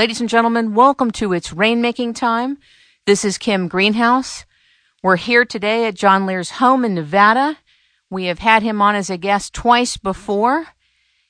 [0.00, 2.56] Ladies and gentlemen, welcome to It's Rainmaking Time.
[3.04, 4.46] This is Kim Greenhouse.
[5.02, 7.58] We're here today at John Lear's home in Nevada.
[8.08, 10.68] We have had him on as a guest twice before.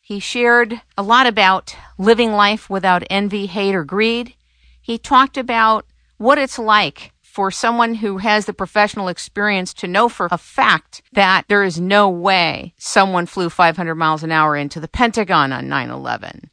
[0.00, 4.34] He shared a lot about living life without envy, hate, or greed.
[4.80, 5.84] He talked about
[6.18, 11.02] what it's like for someone who has the professional experience to know for a fact
[11.12, 15.68] that there is no way someone flew 500 miles an hour into the Pentagon on
[15.68, 16.50] 9 11.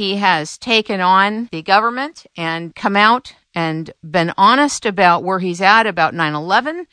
[0.00, 5.60] He has taken on the government and come out and been honest about where he's
[5.60, 6.86] at about 9 11,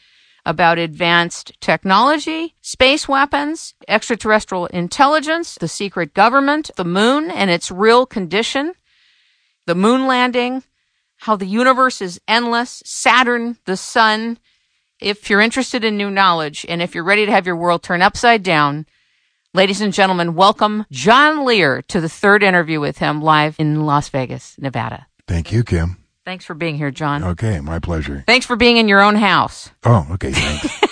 [0.46, 8.06] about advanced technology, space weapons, extraterrestrial intelligence, the secret government, the moon and its real
[8.06, 8.74] condition,
[9.68, 10.64] the moon landing,
[11.20, 14.38] how the universe is endless, Saturn, the sun.
[15.00, 18.02] If you're interested in new knowledge and if you're ready to have your world turn
[18.02, 18.86] upside down,
[19.54, 24.10] ladies and gentlemen, welcome John Lear to the third interview with him live in Las
[24.10, 25.08] Vegas, Nevada.
[25.28, 25.98] Thank you, Kim.
[26.26, 27.24] Thanks for being here, John.
[27.24, 28.24] Okay, my pleasure.
[28.28, 29.70] Thanks for being in your own house.
[29.84, 30.82] Oh, okay, thanks.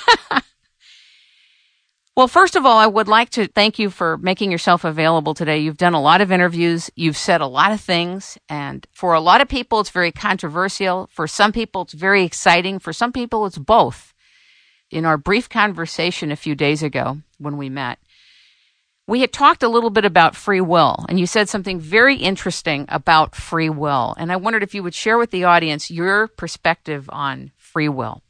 [2.15, 5.59] Well, first of all, I would like to thank you for making yourself available today.
[5.59, 6.89] You've done a lot of interviews.
[6.95, 8.37] You've said a lot of things.
[8.47, 11.09] And for a lot of people, it's very controversial.
[11.11, 12.79] For some people, it's very exciting.
[12.79, 14.13] For some people, it's both.
[14.89, 17.99] In our brief conversation a few days ago when we met,
[19.07, 22.85] we had talked a little bit about free will, and you said something very interesting
[22.89, 24.15] about free will.
[24.17, 28.23] And I wondered if you would share with the audience your perspective on free will.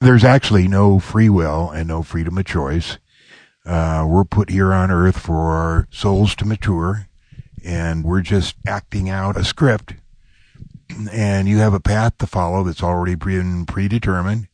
[0.00, 2.98] There's actually no free will and no freedom of choice.
[3.64, 7.08] Uh, we're put here on earth for our souls to mature,
[7.64, 9.94] and we're just acting out a script.
[11.12, 14.48] And you have a path to follow that's already been predetermined.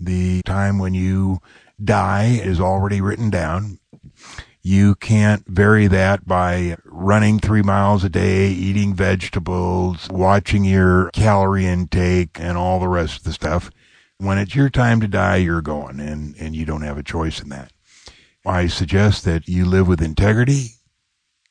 [0.00, 1.38] The time when you
[1.82, 3.78] die is already written down.
[4.62, 11.66] You can't vary that by running three miles a day, eating vegetables, watching your calorie
[11.66, 13.70] intake, and all the rest of the stuff.
[14.18, 17.40] When it's your time to die, you're going, and, and you don't have a choice
[17.40, 17.72] in that.
[18.44, 20.70] I suggest that you live with integrity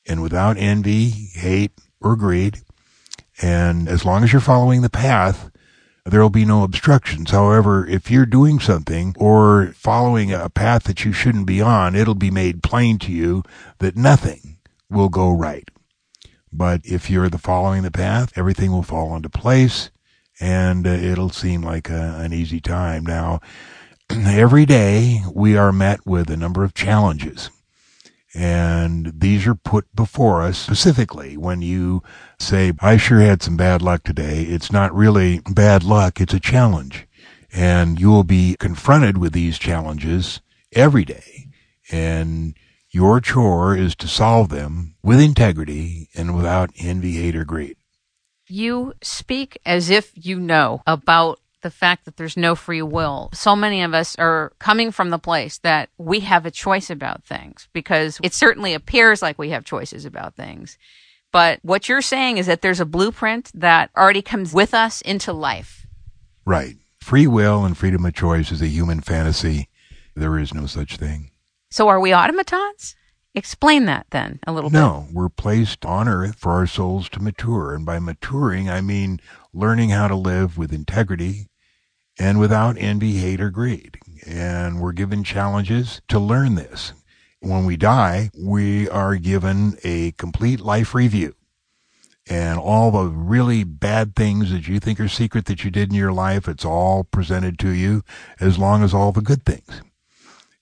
[0.06, 2.60] and without envy, hate, or greed.
[3.40, 5.50] And as long as you're following the path,
[6.10, 7.30] there will be no obstructions.
[7.30, 12.14] However, if you're doing something or following a path that you shouldn't be on, it'll
[12.14, 13.42] be made plain to you
[13.78, 14.58] that nothing
[14.90, 15.68] will go right.
[16.52, 19.90] But if you're the following the path, everything will fall into place
[20.40, 23.04] and uh, it'll seem like a, an easy time.
[23.04, 23.40] Now,
[24.10, 27.50] every day we are met with a number of challenges.
[28.34, 32.02] And these are put before us specifically when you
[32.38, 34.42] say, I sure had some bad luck today.
[34.42, 36.20] It's not really bad luck.
[36.20, 37.06] It's a challenge.
[37.52, 40.40] And you will be confronted with these challenges
[40.72, 41.46] every day.
[41.90, 42.54] And
[42.90, 47.76] your chore is to solve them with integrity and without envy, hate, or greed.
[48.46, 53.28] You speak as if you know about the fact that there's no free will.
[53.34, 57.24] So many of us are coming from the place that we have a choice about
[57.24, 60.78] things because it certainly appears like we have choices about things.
[61.30, 65.30] But what you're saying is that there's a blueprint that already comes with us into
[65.34, 65.86] life.
[66.46, 66.76] Right.
[67.02, 69.68] Free will and freedom of choice is a human fantasy.
[70.16, 71.32] There is no such thing.
[71.70, 72.96] So are we automatons?
[73.34, 75.12] Explain that then a little no, bit.
[75.12, 77.74] No, we're placed on earth for our souls to mature.
[77.74, 79.20] And by maturing, I mean
[79.52, 81.47] learning how to live with integrity
[82.18, 83.98] and without envy, hate, or greed.
[84.26, 86.92] And we're given challenges to learn this.
[87.40, 91.34] When we die, we are given a complete life review.
[92.28, 95.94] And all the really bad things that you think are secret that you did in
[95.94, 98.02] your life, it's all presented to you
[98.38, 99.82] as long as all the good things.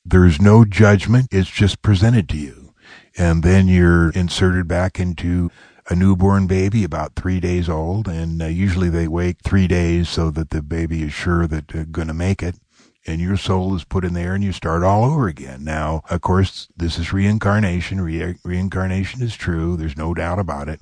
[0.04, 1.28] There's no judgment.
[1.32, 2.74] It's just presented to you.
[3.18, 5.50] And then you're inserted back into
[5.88, 10.30] a newborn baby about three days old, and uh, usually they wait three days so
[10.30, 12.56] that the baby is sure that they're going to make it.
[13.08, 15.62] And your soul is put in there, and you start all over again.
[15.62, 18.00] Now, of course, this is reincarnation.
[18.00, 19.76] Re- reincarnation is true.
[19.76, 20.80] There's no doubt about it.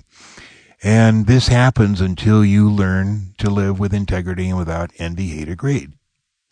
[0.81, 5.55] And this happens until you learn to live with integrity and without envy, hate, or
[5.55, 5.93] greed.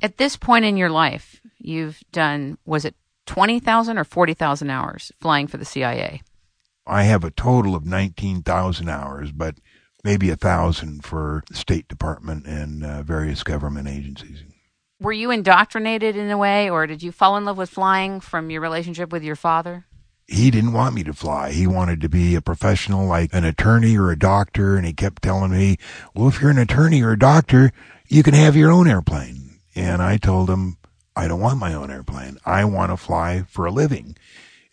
[0.01, 2.95] At this point in your life, you've done, was it
[3.25, 6.21] 20,000 or 40,000 hours flying for the CIA?
[6.85, 9.55] I have a total of 19,000 hours, but
[10.03, 14.43] maybe a thousand for the State Department and uh, various government agencies.
[14.99, 18.49] Were you indoctrinated in a way, or did you fall in love with flying from
[18.49, 19.85] your relationship with your father?
[20.27, 21.51] He didn't want me to fly.
[21.51, 25.21] He wanted to be a professional, like an attorney or a doctor, and he kept
[25.21, 25.77] telling me,
[26.13, 27.71] well, if you're an attorney or a doctor,
[28.07, 29.59] you can have your own airplane.
[29.75, 30.77] And I told him,
[31.15, 32.37] I don't want my own airplane.
[32.45, 34.15] I want to fly for a living.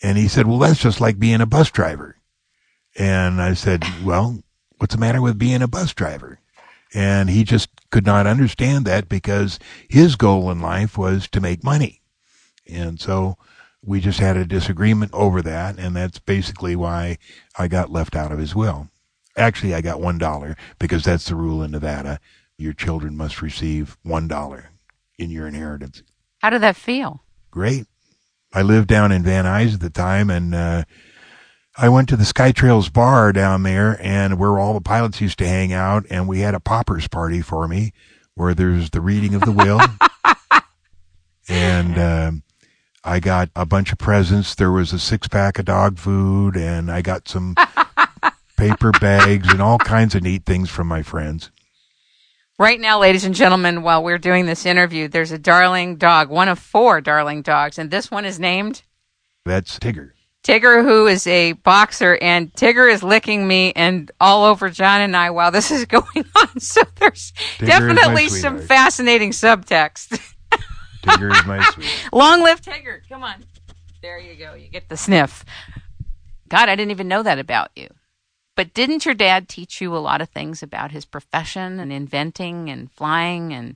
[0.02, 2.17] And he said, well, that's just like being a bus driver.
[2.99, 4.43] And I said, well,
[4.81, 6.41] What's the matter with being a bus driver?
[6.94, 11.62] And he just could not understand that because his goal in life was to make
[11.62, 12.00] money.
[12.67, 13.37] And so
[13.85, 15.79] we just had a disagreement over that.
[15.79, 17.19] And that's basically why
[17.58, 18.88] I got left out of his will.
[19.37, 22.19] Actually, I got $1 because that's the rule in Nevada.
[22.56, 24.64] Your children must receive $1
[25.19, 26.02] in your inheritance.
[26.38, 27.23] How did that feel?
[27.50, 27.85] Great.
[28.52, 30.85] I lived down in Van Nuys at the time and, uh,
[31.76, 35.47] I went to the Skytrails bar down there and where all the pilots used to
[35.49, 37.93] hang out and we had a poppers party for me
[38.35, 39.81] where there's the reading of the will.
[41.49, 42.43] and, um,
[43.02, 44.55] I got a bunch of presents.
[44.55, 47.55] There was a six pack of dog food and I got some
[48.56, 51.50] paper bags and all kinds of neat things from my friends.
[52.60, 56.46] Right now, ladies and gentlemen, while we're doing this interview, there's a darling dog, one
[56.46, 58.82] of four darling dogs, and this one is named?
[59.46, 60.10] That's Tigger.
[60.44, 65.16] Tigger, who is a boxer, and Tigger is licking me and all over John and
[65.16, 66.04] I while this is going
[66.36, 66.60] on.
[66.60, 70.20] So there's Tigger definitely some fascinating subtext.
[71.02, 71.88] Tigger is my sweet.
[72.12, 73.00] Long live Tigger.
[73.08, 73.42] Come on.
[74.02, 74.52] There you go.
[74.52, 75.46] You get the sniff.
[76.50, 77.88] God, I didn't even know that about you.
[78.60, 82.68] But didn't your dad teach you a lot of things about his profession and inventing
[82.68, 83.74] and flying and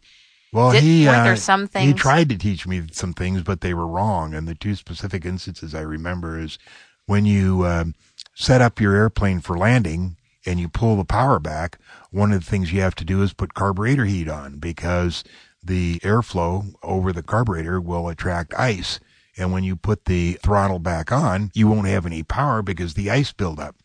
[0.52, 1.86] well, Did, he uh, some things?
[1.86, 4.34] he tried to teach me some things, but they were wrong.
[4.34, 6.58] And the two specific instances I remember is
[7.06, 7.94] when you um,
[8.34, 11.78] set up your airplane for landing and you pull the power back.
[12.10, 15.24] One of the things you have to do is put carburetor heat on because
[15.62, 19.00] the airflow over the carburetor will attract ice.
[19.38, 23.10] And when you put the throttle back on, you won't have any power because the
[23.10, 23.76] ice buildup.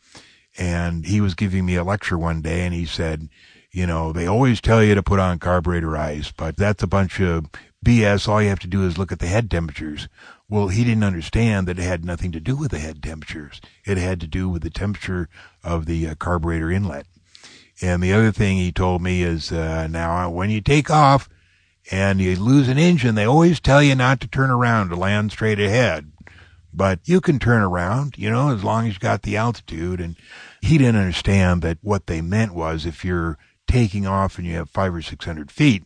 [0.60, 3.30] And he was giving me a lecture one day and he said,
[3.72, 7.22] you know, they always tell you to put on carburetor ice, but that's a bunch
[7.22, 7.46] of
[7.86, 8.28] BS.
[8.28, 10.10] All you have to do is look at the head temperatures.
[10.50, 13.62] Well, he didn't understand that it had nothing to do with the head temperatures.
[13.86, 15.30] It had to do with the temperature
[15.64, 17.06] of the uh, carburetor inlet.
[17.82, 21.30] And the other thing he told me is, uh, now when you take off
[21.92, 25.32] and you lose an engine, they always tell you not to turn around to land
[25.32, 26.12] straight ahead.
[26.74, 30.00] But you can turn around, you know, as long as you got the altitude.
[30.00, 30.16] And
[30.62, 33.38] he didn't understand that what they meant was if you're
[33.68, 35.84] taking off and you have five or 600 feet,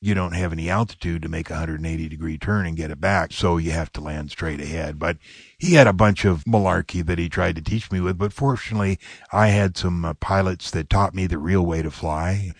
[0.00, 3.32] you don't have any altitude to make a 180 degree turn and get it back.
[3.32, 4.98] So you have to land straight ahead.
[4.98, 5.16] But
[5.56, 8.18] he had a bunch of malarkey that he tried to teach me with.
[8.18, 8.98] But fortunately,
[9.32, 12.52] I had some uh, pilots that taught me the real way to fly.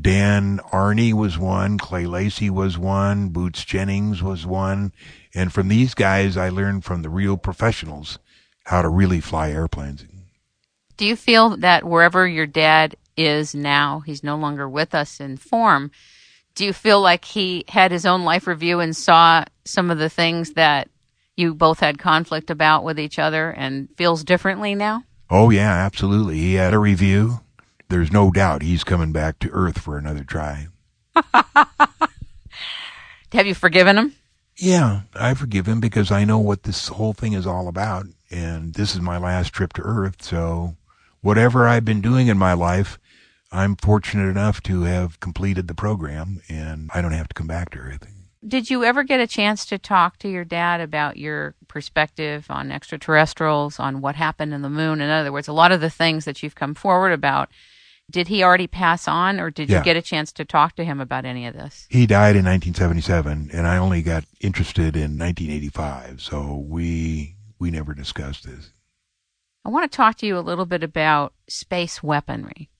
[0.00, 4.92] Dan Arney was one, Clay Lacy was one, Boots Jennings was one.
[5.36, 8.18] And from these guys, I learned from the real professionals
[8.64, 10.06] how to really fly airplanes.
[10.96, 15.36] Do you feel that wherever your dad is now, he's no longer with us in
[15.36, 15.90] form,
[16.54, 20.08] do you feel like he had his own life review and saw some of the
[20.08, 20.88] things that
[21.36, 25.04] you both had conflict about with each other and feels differently now?
[25.28, 26.38] Oh, yeah, absolutely.
[26.38, 27.40] He had a review.
[27.90, 30.68] There's no doubt he's coming back to Earth for another try.
[33.32, 34.14] Have you forgiven him?
[34.56, 38.06] Yeah, I forgive him because I know what this whole thing is all about.
[38.30, 40.22] And this is my last trip to Earth.
[40.22, 40.76] So,
[41.20, 42.98] whatever I've been doing in my life,
[43.52, 47.70] I'm fortunate enough to have completed the program and I don't have to come back
[47.70, 48.06] to Earth.
[48.46, 52.70] Did you ever get a chance to talk to your dad about your perspective on
[52.70, 55.00] extraterrestrials, on what happened in the moon?
[55.00, 57.50] In other words, a lot of the things that you've come forward about,
[58.10, 59.78] did he already pass on or did yeah.
[59.78, 61.86] you get a chance to talk to him about any of this?
[61.90, 67.94] He died in 1977 and I only got interested in 1985, so we we never
[67.94, 68.70] discussed this.
[69.64, 72.70] I want to talk to you a little bit about space weaponry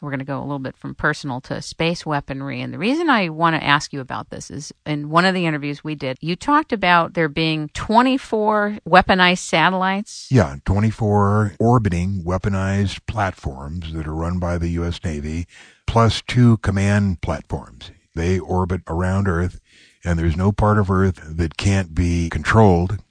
[0.00, 2.60] we're going to go a little bit from personal to space weaponry.
[2.60, 5.46] And the reason I want to ask you about this is in one of the
[5.46, 10.28] interviews we did, you talked about there being 24 weaponized satellites.
[10.30, 15.02] Yeah, 24 orbiting weaponized platforms that are run by the U.S.
[15.04, 15.46] Navy,
[15.86, 17.90] plus two command platforms.
[18.14, 19.60] They orbit around Earth,
[20.04, 23.02] and there's no part of Earth that can't be controlled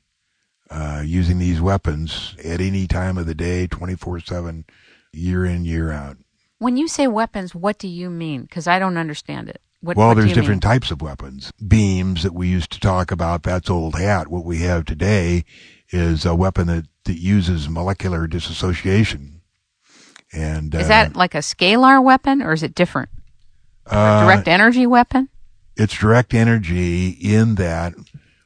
[0.70, 4.66] uh, using these weapons at any time of the day, 24 7,
[5.14, 6.18] year in, year out.
[6.60, 8.44] When you say weapons, what do you mean?
[8.44, 9.62] Because I don't understand it.
[9.82, 10.72] What, well, what there's different mean?
[10.72, 11.52] types of weapons.
[11.66, 14.28] Beams that we used to talk about, that's old hat.
[14.28, 15.46] What we have today
[15.90, 19.42] is a weapon that, that uses molecular dissociation.
[20.34, 23.10] And Is uh, that like a scalar weapon or is it different?
[23.86, 25.30] Uh, direct energy weapon?
[25.76, 27.94] It's direct energy in that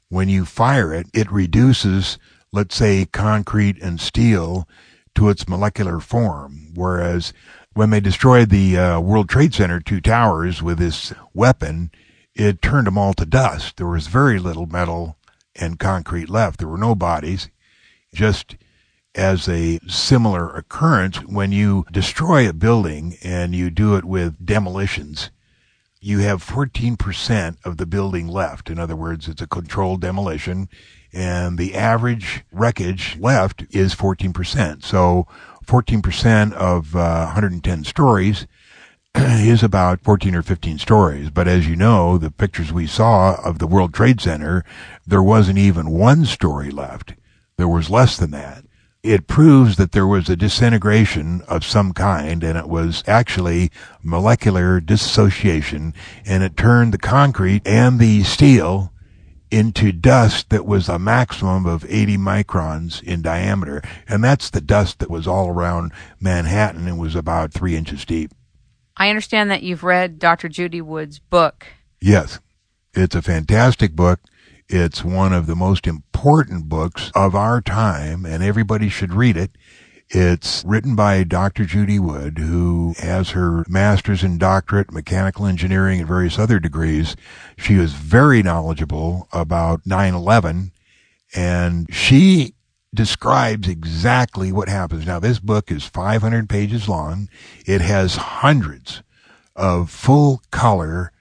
[0.09, 2.19] when you fire it, it reduces,
[2.51, 4.67] let's say, concrete and steel
[5.15, 6.71] to its molecular form.
[6.73, 7.33] Whereas
[7.73, 11.91] when they destroyed the uh, World Trade Center two towers with this weapon,
[12.35, 13.77] it turned them all to dust.
[13.77, 15.17] There was very little metal
[15.55, 16.59] and concrete left.
[16.59, 17.49] There were no bodies,
[18.13, 18.55] just
[19.13, 25.31] as a similar occurrence when you destroy a building and you do it with demolitions.
[25.99, 28.69] You have 14% of the building left.
[28.69, 30.69] In other words, it's a controlled demolition
[31.13, 34.83] and the average wreckage left is 14%.
[34.83, 35.27] So
[35.71, 38.45] 14% of uh, 110 stories
[39.15, 41.29] is about 14 or 15 stories.
[41.29, 44.65] But as you know, the pictures we saw of the World Trade Center,
[45.07, 47.13] there wasn't even one story left.
[47.55, 48.65] There was less than that.
[49.01, 53.71] It proves that there was a disintegration of some kind, and it was actually
[54.03, 55.93] molecular dissociation,
[56.25, 58.91] and it turned the concrete and the steel
[59.51, 63.81] into dust that was a maximum of 80 microns in diameter.
[64.07, 68.31] And that's the dust that was all around Manhattan and was about three inches deep.
[68.97, 70.47] I understand that you've read Dr.
[70.47, 71.67] Judy Wood's book.
[72.01, 72.39] Yes.
[72.93, 74.19] It's a fantastic book.
[74.67, 79.51] It's one of the most important books of our time, and everybody should read it.
[80.13, 81.63] It's written by Dr.
[81.63, 87.15] Judy Wood, who has her master's and doctorate, mechanical engineering, and various other degrees.
[87.57, 90.71] She is very knowledgeable about 9-11,
[91.33, 92.55] and she
[92.93, 95.05] describes exactly what happens.
[95.05, 97.29] Now, this book is 500 pages long.
[97.65, 99.03] It has hundreds
[99.55, 101.13] of full color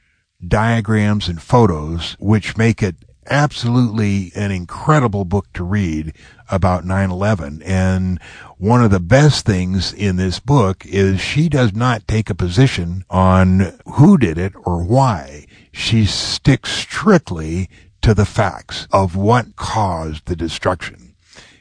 [0.44, 2.97] diagrams and photos, which make it
[3.30, 6.12] absolutely an incredible book to read
[6.50, 7.62] about 9-11.
[7.64, 8.20] And
[8.58, 13.04] one of the best things in this book is she does not take a position
[13.08, 15.46] on who did it or why.
[15.72, 17.70] She sticks strictly
[18.02, 21.14] to the facts of what caused the destruction.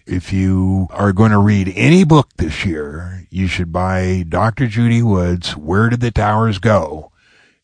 [0.06, 4.66] If you are going to read any book this year, you should buy Dr.
[4.66, 7.12] Judy Wood's Where Did the Towers Go?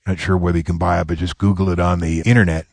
[0.05, 2.67] Not sure whether you can buy it, but just Google it on the internet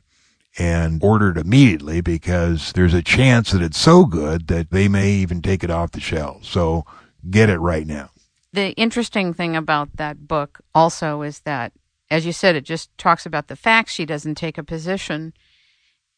[0.59, 5.11] and order it immediately because there's a chance that it's so good that they may
[5.11, 6.49] even take it off the shelves.
[6.49, 6.85] So
[7.31, 8.11] get it right now.
[8.53, 11.73] The interesting thing about that book also is that,
[12.11, 13.93] as you said, it just talks about the facts.
[13.93, 15.33] She doesn't take a position.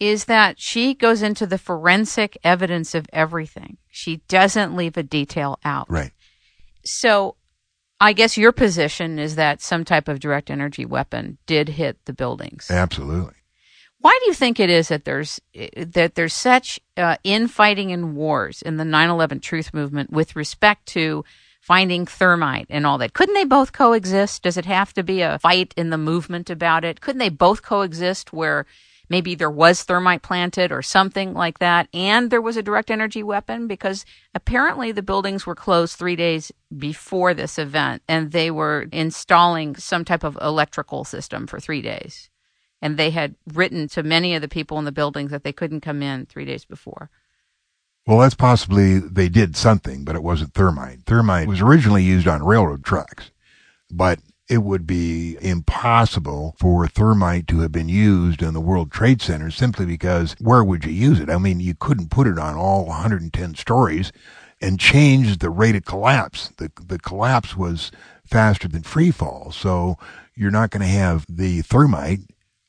[0.01, 3.77] Is that she goes into the forensic evidence of everything.
[3.89, 5.89] She doesn't leave a detail out.
[5.89, 6.11] Right.
[6.85, 7.37] So
[8.01, 12.13] I guess your position is that some type of direct energy weapon did hit the
[12.13, 12.69] buildings.
[12.73, 13.35] Absolutely.
[14.05, 15.41] Why do you think it is that there's
[15.79, 21.25] that there's such uh, infighting and wars in the 9/11 Truth movement with respect to
[21.63, 23.15] finding thermite and all that?
[23.15, 24.43] Couldn't they both coexist?
[24.43, 27.01] Does it have to be a fight in the movement about it?
[27.01, 28.67] Couldn't they both coexist where
[29.09, 33.23] maybe there was thermite planted or something like that and there was a direct energy
[33.23, 38.87] weapon because apparently the buildings were closed 3 days before this event and they were
[38.93, 42.29] installing some type of electrical system for 3 days
[42.85, 45.81] and they had written to many of the people in the buildings that they couldn't
[45.81, 47.09] come in three days before.
[48.07, 51.07] Well, that's possibly they did something, but it wasn't thermite.
[51.07, 53.31] Thermite was originally used on railroad tracks,
[53.91, 59.23] but it would be impossible for thermite to have been used in the World Trade
[59.23, 61.31] Center simply because where would you use it?
[61.31, 64.13] I mean, you couldn't put it on all 110 stories
[64.61, 66.51] and change the rate of collapse.
[66.59, 67.91] The, the collapse was
[68.27, 69.53] faster than free fall.
[69.53, 69.97] So
[70.35, 72.21] you're not going to have the thermite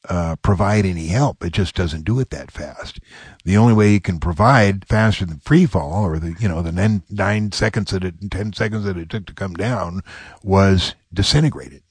[0.10, 1.44] uh, provide any help.
[1.44, 3.00] It just doesn't do it that fast.
[3.44, 6.72] The only way you can provide faster than free fall, or the you know the
[6.72, 10.02] nine, nine seconds that it, ten seconds that it took to come down,
[10.44, 11.84] was disintegrated,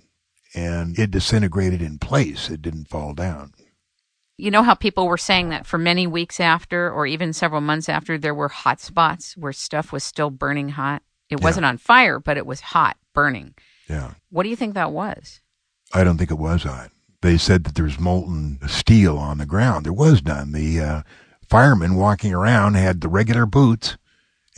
[0.54, 2.50] and it disintegrated in place.
[2.50, 3.52] It didn't fall down.
[4.36, 7.88] You know how people were saying that for many weeks after, or even several months
[7.88, 11.02] after, there were hot spots where stuff was still burning hot.
[11.30, 13.54] It wasn't on fire, but it was hot, burning.
[13.88, 14.14] Yeah.
[14.30, 15.40] What do you think that was?
[15.92, 16.90] I don't think it was hot.
[17.24, 19.86] They said that there was molten steel on the ground.
[19.86, 20.52] There was none.
[20.52, 21.02] The uh,
[21.48, 23.96] firemen walking around had the regular boots,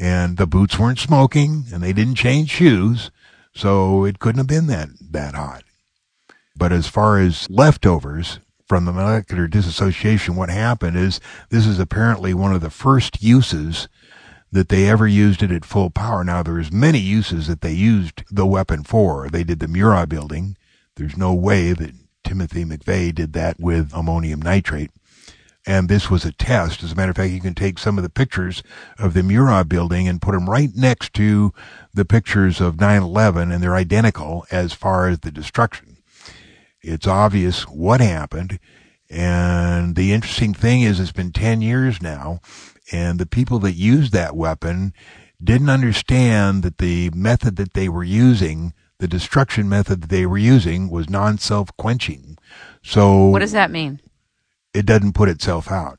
[0.01, 3.13] and the boots weren't smoking, and they didn't change shoes,
[3.55, 5.63] so it couldn't have been that that hot.
[6.57, 11.21] But as far as leftovers from the molecular dissociation, what happened is
[11.51, 13.87] this is apparently one of the first uses
[14.51, 16.25] that they ever used it at full power.
[16.25, 19.29] Now there's many uses that they used the weapon for.
[19.29, 20.57] They did the Murrah building.
[20.97, 21.95] There's no way that
[22.27, 24.91] Timothy McVeigh did that with ammonium nitrate.
[25.65, 26.83] And this was a test.
[26.83, 28.63] As a matter of fact, you can take some of the pictures
[28.99, 31.53] of the Murrah building and put them right next to
[31.95, 35.97] the pictures of 9-11 and they're identical as far as the destruction.
[36.83, 38.59] It's obvious what happened.
[39.09, 42.41] And the interesting thing is it's been 10 years now
[42.93, 44.93] and the people that used that weapon
[45.43, 50.39] didn't understand that the method that they were using, the destruction method that they were
[50.39, 52.39] using was non-self quenching.
[52.83, 54.01] So What does that mean?
[54.75, 55.99] it doesn't put itself out.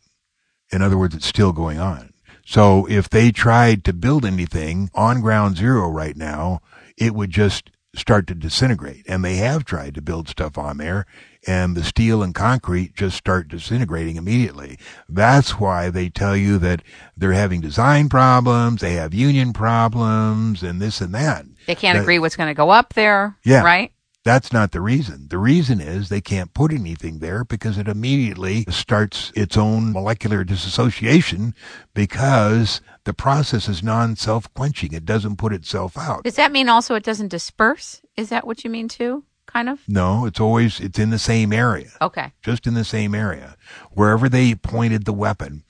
[0.71, 2.13] In other words, it's still going on.
[2.45, 6.61] So if they tried to build anything on ground zero right now,
[6.97, 9.03] it would just start to disintegrate.
[9.07, 11.05] And they have tried to build stuff on there
[11.47, 14.77] and the steel and concrete just start disintegrating immediately.
[15.09, 16.81] That's why they tell you that
[17.15, 21.45] they're having design problems, they have union problems, and this and that.
[21.67, 23.37] They can't That- agree what's going to go up there.
[23.43, 23.61] Yeah.
[23.63, 23.91] Right?
[24.23, 25.27] That's not the reason.
[25.29, 30.43] The reason is they can't put anything there because it immediately starts its own molecular
[30.43, 31.53] dissociation
[31.93, 34.91] because the process is non self quenching.
[34.91, 36.23] It doesn't put itself out.
[36.25, 38.01] Does that mean also it doesn't disperse?
[38.17, 39.23] Is that what you mean too?
[39.45, 39.79] Kind of?
[39.87, 41.91] No, it's always, it's in the same area.
[42.01, 42.33] Okay.
[42.43, 43.55] just in the same area.
[43.91, 45.63] Wherever they pointed the weapon,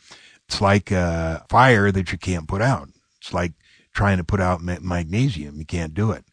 [0.47, 2.89] it's like a fire that you can't put out.
[3.21, 3.51] It's like
[3.97, 5.57] trying to put out ma- magnesium.
[5.57, 6.23] You can't do it.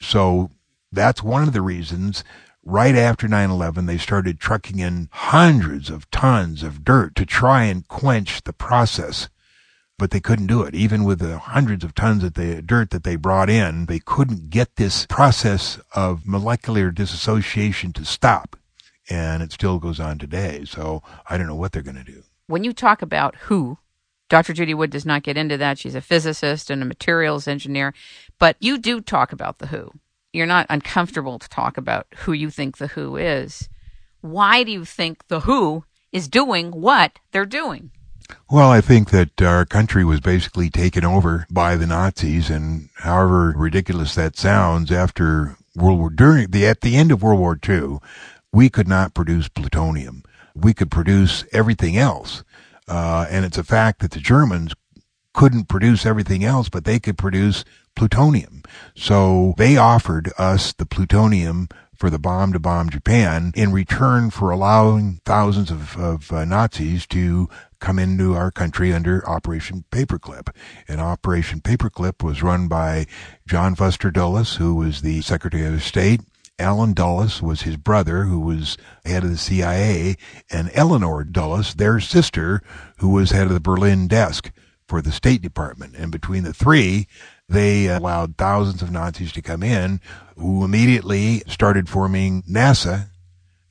[0.00, 0.50] So
[0.92, 2.24] that's one of the reasons.
[2.62, 7.64] Right after 9 11, they started trucking in hundreds of tons of dirt to try
[7.64, 9.28] and quench the process.
[9.96, 10.74] But they couldn't do it.
[10.74, 14.50] Even with the hundreds of tons of the dirt that they brought in, they couldn't
[14.50, 18.56] get this process of molecular dissociation to stop
[19.08, 20.64] and it still goes on today.
[20.64, 22.22] So I don't know what they're going to do.
[22.46, 23.78] When you talk about who,
[24.28, 24.52] Dr.
[24.52, 25.78] Judy Wood does not get into that.
[25.78, 27.94] She's a physicist and a materials engineer,
[28.38, 29.90] but you do talk about the who.
[30.32, 33.68] You're not uncomfortable to talk about who you think the who is.
[34.20, 37.90] Why do you think the who is doing what they're doing?
[38.50, 43.52] Well, I think that our country was basically taken over by the Nazis, and however
[43.56, 47.98] ridiculous that sounds, after World War during the at the end of World War II,
[48.52, 50.22] we could not produce plutonium.
[50.54, 52.44] We could produce everything else,
[52.88, 54.74] uh, and it's a fact that the Germans
[55.32, 57.64] couldn't produce everything else, but they could produce
[57.96, 58.62] plutonium.
[58.94, 64.50] So they offered us the plutonium for the bomb to bomb Japan in return for
[64.50, 67.48] allowing thousands of, of uh, Nazis to
[67.80, 70.54] come into our country under Operation Paperclip.
[70.88, 73.06] And Operation Paperclip was run by
[73.46, 76.20] John Foster Dulles, who was the Secretary of State.
[76.58, 80.16] Allen Dulles was his brother, who was head of the CIA,
[80.50, 82.62] and Eleanor Dulles, their sister,
[82.98, 84.52] who was head of the Berlin desk
[84.86, 85.96] for the State Department.
[85.96, 87.08] And between the three,
[87.48, 90.00] they allowed thousands of Nazis to come in
[90.36, 93.08] who immediately started forming NASA.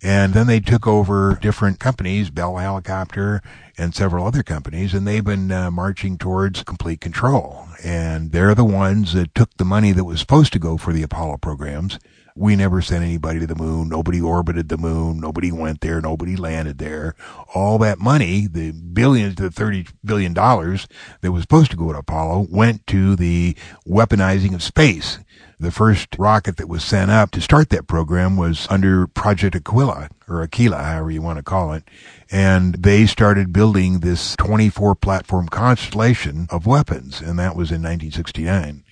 [0.01, 3.41] And then they took over different companies, Bell Helicopter
[3.77, 7.67] and several other companies, and they've been uh, marching towards complete control.
[7.84, 11.03] And they're the ones that took the money that was supposed to go for the
[11.03, 11.99] Apollo programs.
[12.35, 13.89] We never sent anybody to the moon.
[13.89, 15.19] Nobody orbited the moon.
[15.19, 16.01] Nobody went there.
[16.01, 17.15] Nobody landed there.
[17.53, 20.87] All that money, the billions to thirty billion dollars
[21.21, 23.55] that was supposed to go to Apollo, went to the
[23.87, 25.19] weaponizing of space.
[25.59, 30.09] The first rocket that was sent up to start that program was under Project Aquila,
[30.27, 31.83] or Aquila, however you want to call it.
[32.31, 38.83] And they started building this 24 platform constellation of weapons, and that was in 1969.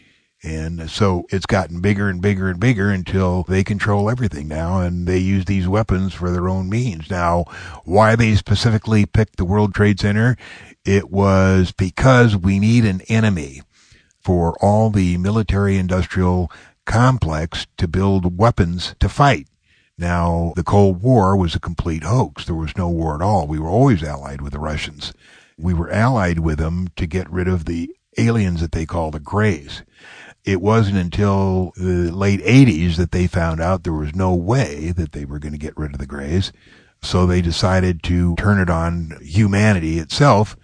[0.43, 5.05] And so it's gotten bigger and bigger and bigger until they control everything now and
[5.07, 7.11] they use these weapons for their own means.
[7.11, 7.45] Now,
[7.85, 10.37] why they specifically picked the World Trade Center?
[10.83, 13.61] It was because we need an enemy
[14.19, 16.51] for all the military industrial
[16.85, 19.47] complex to build weapons to fight.
[19.95, 22.45] Now, the Cold War was a complete hoax.
[22.45, 23.45] There was no war at all.
[23.45, 25.13] We were always allied with the Russians.
[25.59, 29.19] We were allied with them to get rid of the aliens that they call the
[29.19, 29.83] Greys.
[30.43, 35.11] It wasn't until the late 80s that they found out there was no way that
[35.11, 36.51] they were going to get rid of the Greys.
[37.03, 40.55] So they decided to turn it on humanity itself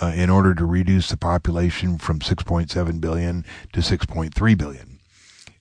[0.00, 4.98] uh, in order to reduce the population from 6.7 billion to 6.3 billion.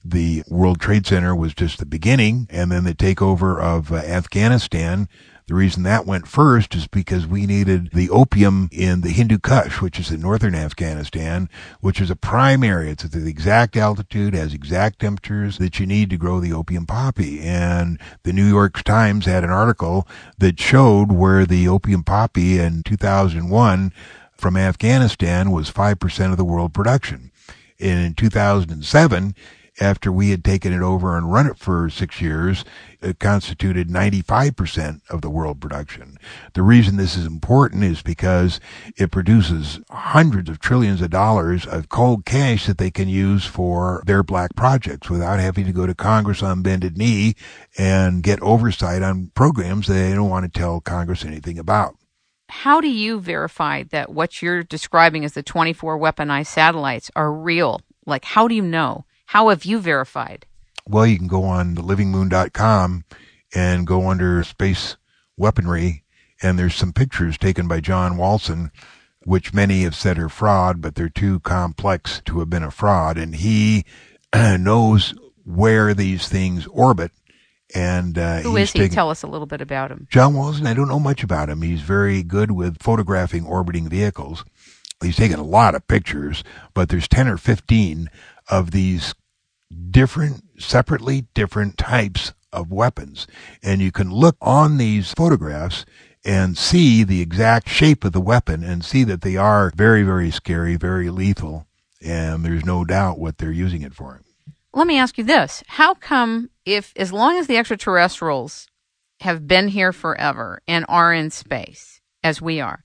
[0.05, 5.07] The World Trade Center was just the beginning, and then the takeover of uh, Afghanistan.
[5.47, 9.81] The reason that went first is because we needed the opium in the Hindu Kush,
[9.81, 11.49] which is in northern Afghanistan,
[11.81, 12.93] which is a prime area.
[12.93, 16.85] It's at the exact altitude, has exact temperatures that you need to grow the opium
[16.85, 17.41] poppy.
[17.41, 22.81] And the New York Times had an article that showed where the opium poppy in
[22.83, 23.91] 2001
[24.37, 27.31] from Afghanistan was 5% of the world production.
[27.81, 29.35] And in 2007,
[29.79, 32.63] after we had taken it over and run it for six years,
[33.01, 36.17] it constituted 95% of the world production.
[36.53, 38.59] The reason this is important is because
[38.95, 44.03] it produces hundreds of trillions of dollars of cold cash that they can use for
[44.05, 47.35] their black projects without having to go to Congress on bended knee
[47.77, 51.95] and get oversight on programs they don't want to tell Congress anything about.
[52.49, 57.81] How do you verify that what you're describing as the 24 weaponized satellites are real?
[58.05, 59.05] Like, how do you know?
[59.25, 60.45] How have you verified?
[60.87, 63.05] Well, you can go on livingmoon.com
[63.55, 64.97] and go under space
[65.37, 66.03] weaponry,
[66.41, 68.71] and there's some pictures taken by John Walson
[69.25, 73.17] which many have said are fraud, but they're too complex to have been a fraud.
[73.17, 73.85] And he
[74.35, 75.13] knows
[75.45, 77.11] where these things orbit.
[77.75, 78.79] And uh, who is he?
[78.79, 80.07] Taking, Tell us a little bit about him.
[80.11, 80.67] John Walson.
[80.67, 81.61] I don't know much about him.
[81.61, 84.45] He's very good with photographing orbiting vehicles.
[85.01, 88.09] He's taken a lot of pictures, but there's ten or fifteen
[88.49, 89.13] of these
[89.89, 93.27] different, separately different types of weapons,
[93.61, 95.85] and you can look on these photographs
[96.25, 100.31] and see the exact shape of the weapon and see that they are very, very
[100.31, 101.67] scary, very lethal,
[102.01, 104.21] and there's no doubt what they're using it for.
[104.73, 105.63] Let me ask you this.
[105.67, 108.67] How come if as long as the extraterrestrials
[109.19, 112.83] have been here forever and are in space as we are,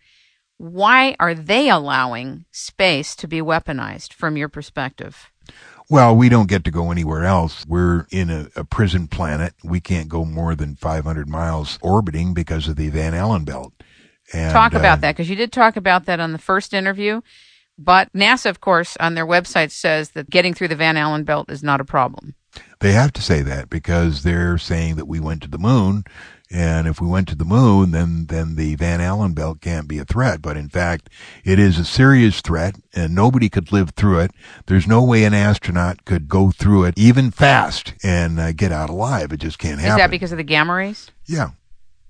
[0.59, 5.31] why are they allowing space to be weaponized from your perspective?
[5.90, 7.64] Well, we don't get to go anywhere else.
[7.66, 9.55] We're in a, a, prison planet.
[9.64, 13.72] We can't go more than 500 miles orbiting because of the Van Allen belt.
[14.35, 17.22] And, talk about uh, that because you did talk about that on the first interview.
[17.79, 21.48] But NASA, of course, on their website says that getting through the Van Allen belt
[21.48, 22.35] is not a problem.
[22.81, 26.05] They have to say that because they're saying that we went to the moon
[26.51, 29.99] and if we went to the moon, then, then the Van Allen belt can't be
[29.99, 30.41] a threat.
[30.41, 31.11] But in fact,
[31.45, 34.31] it is a serious threat and nobody could live through it.
[34.67, 38.89] There's no way an astronaut could go through it even fast and uh, get out
[38.89, 39.33] alive.
[39.33, 39.97] It just can't happen.
[39.97, 41.11] Is that because of the gamma rays?
[41.27, 41.51] Yeah.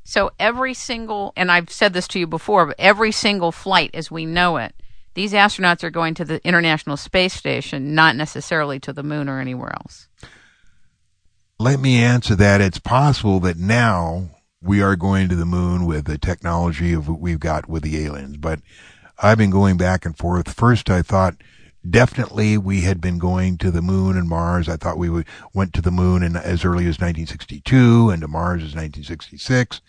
[0.04, 4.10] So every single, and I've said this to you before, but every single flight as
[4.10, 4.74] we know it,
[5.14, 9.40] these astronauts are going to the International Space Station, not necessarily to the moon or
[9.40, 10.07] anywhere else.
[11.60, 12.60] Let me answer that.
[12.60, 14.30] It's possible that now
[14.62, 18.04] we are going to the moon with the technology of what we've got with the
[18.04, 18.60] aliens, but
[19.20, 20.52] I've been going back and forth.
[20.52, 21.34] First, I thought
[21.88, 24.68] definitely we had been going to the moon and Mars.
[24.68, 28.62] I thought we went to the moon in as early as 1962 and to Mars
[28.62, 29.80] as 1966.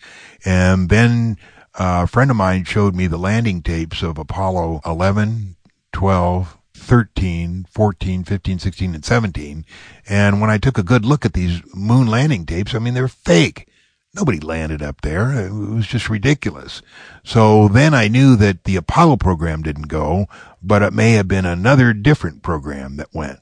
[0.44, 1.36] And then
[1.74, 5.54] a friend of mine showed me the landing tapes of Apollo 11,
[5.92, 6.58] 12,
[6.90, 9.64] 13, 14, 15, 16, and 17.
[10.08, 13.06] And when I took a good look at these moon landing tapes, I mean, they're
[13.06, 13.68] fake.
[14.12, 15.30] Nobody landed up there.
[15.30, 16.82] It was just ridiculous.
[17.22, 20.26] So then I knew that the Apollo program didn't go,
[20.60, 23.38] but it may have been another different program that went.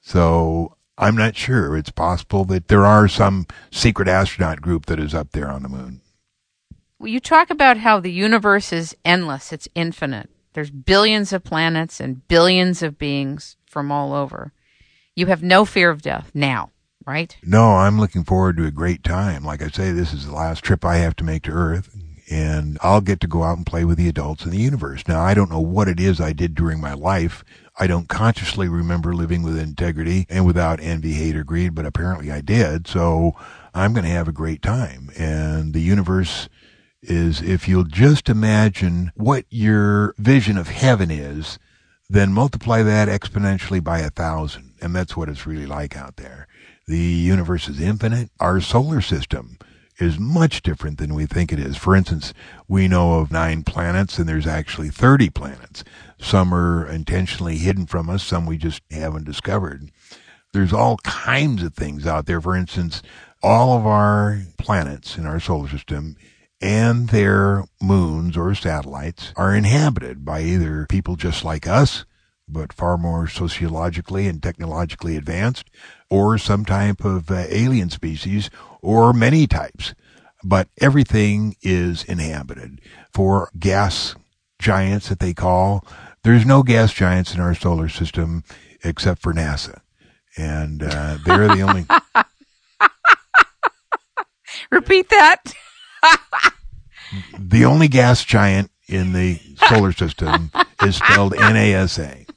[0.00, 1.76] So I'm not sure.
[1.76, 5.68] It's possible that there are some secret astronaut group that is up there on the
[5.68, 6.00] moon.
[7.02, 10.30] You talk about how the universe is endless, it's infinite.
[10.56, 14.54] There's billions of planets and billions of beings from all over.
[15.14, 16.70] You have no fear of death now,
[17.06, 17.36] right?
[17.42, 19.44] No, I'm looking forward to a great time.
[19.44, 21.94] Like I say, this is the last trip I have to make to Earth
[22.30, 25.06] and I'll get to go out and play with the adults in the universe.
[25.06, 27.44] Now, I don't know what it is I did during my life.
[27.78, 32.32] I don't consciously remember living with integrity and without envy, hate, or greed, but apparently
[32.32, 32.88] I did.
[32.88, 33.36] So
[33.74, 35.10] I'm going to have a great time.
[35.18, 36.48] And the universe
[37.02, 41.58] is if you'll just imagine what your vision of heaven is,
[42.08, 44.74] then multiply that exponentially by a thousand.
[44.80, 46.46] And that's what it's really like out there.
[46.86, 48.30] The universe is infinite.
[48.38, 49.58] Our solar system
[49.98, 51.76] is much different than we think it is.
[51.76, 52.34] For instance,
[52.68, 55.84] we know of nine planets and there's actually 30 planets.
[56.18, 58.22] Some are intentionally hidden from us.
[58.22, 59.90] Some we just haven't discovered.
[60.52, 62.40] There's all kinds of things out there.
[62.40, 63.02] For instance,
[63.42, 66.16] all of our planets in our solar system
[66.60, 72.04] and their moons or satellites are inhabited by either people just like us,
[72.48, 75.68] but far more sociologically and technologically advanced,
[76.08, 79.94] or some type of uh, alien species, or many types.
[80.44, 82.80] But everything is inhabited.
[83.12, 84.14] For gas
[84.58, 85.84] giants that they call,
[86.22, 88.44] there's no gas giants in our solar system
[88.84, 89.80] except for NASA.
[90.36, 91.86] And uh, they're the only.
[94.70, 95.42] Repeat that.
[97.38, 100.50] The only gas giant in the solar system
[100.82, 102.28] is spelled NASA.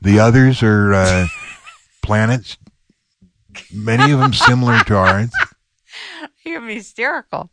[0.00, 1.26] The others are uh,
[2.02, 2.56] planets,
[3.72, 5.30] many of them similar to ours.
[6.44, 7.50] You're hysterical.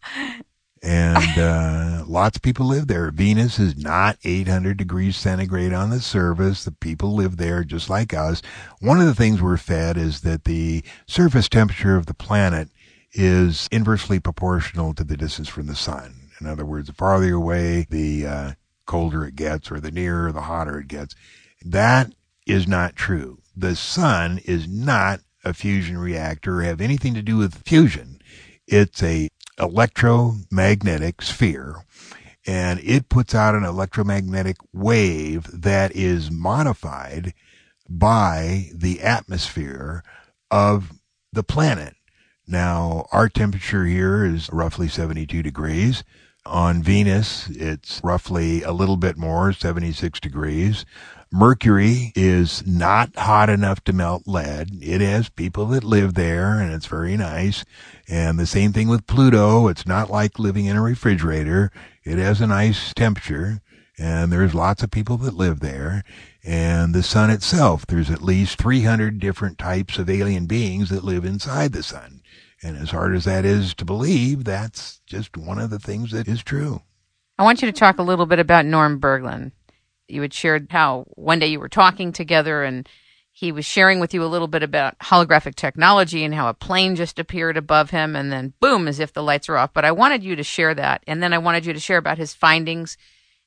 [0.82, 3.12] And uh, lots of people live there.
[3.12, 6.64] Venus is not 800 degrees centigrade on the surface.
[6.64, 8.42] The people live there just like us.
[8.80, 12.70] One of the things we're fed is that the surface temperature of the planet
[13.14, 16.16] is inversely proportional to the distance from the sun.
[16.40, 18.52] In other words, the farther away, the uh,
[18.86, 21.16] colder it gets, or the nearer, the hotter it gets.
[21.66, 22.14] That
[22.46, 23.40] is not true.
[23.56, 28.20] The sun is not a fusion reactor or have anything to do with fusion.
[28.68, 31.84] It's a electromagnetic sphere
[32.48, 37.34] and it puts out an electromagnetic wave that is modified
[37.90, 40.04] by the atmosphere
[40.50, 40.94] of
[41.34, 41.96] the planet.
[42.50, 46.04] Now, our temperature here is roughly 72 degrees.
[46.48, 50.84] On Venus, it's roughly a little bit more, 76 degrees.
[51.32, 54.82] Mercury is not hot enough to melt lead.
[54.82, 57.66] It has people that live there and it's very nice.
[58.08, 59.68] And the same thing with Pluto.
[59.68, 61.72] It's not like living in a refrigerator.
[62.04, 63.62] It has a nice temperature
[64.00, 66.04] and there's lots of people that live there.
[66.44, 71.26] And the sun itself, there's at least 300 different types of alien beings that live
[71.26, 72.19] inside the sun.
[72.62, 76.28] And as hard as that is to believe, that's just one of the things that
[76.28, 76.82] is true.
[77.38, 79.54] I want you to talk a little bit about Norm Bergrun.
[80.10, 82.88] You had shared how one day you were talking together and
[83.32, 86.98] he was sharing with you a little bit about holographic technology and how a plane
[86.98, 89.74] just appeared above him and then boom, as if the lights were off.
[89.74, 91.04] But I wanted you to share that.
[91.08, 92.98] And then I wanted you to share about his findings,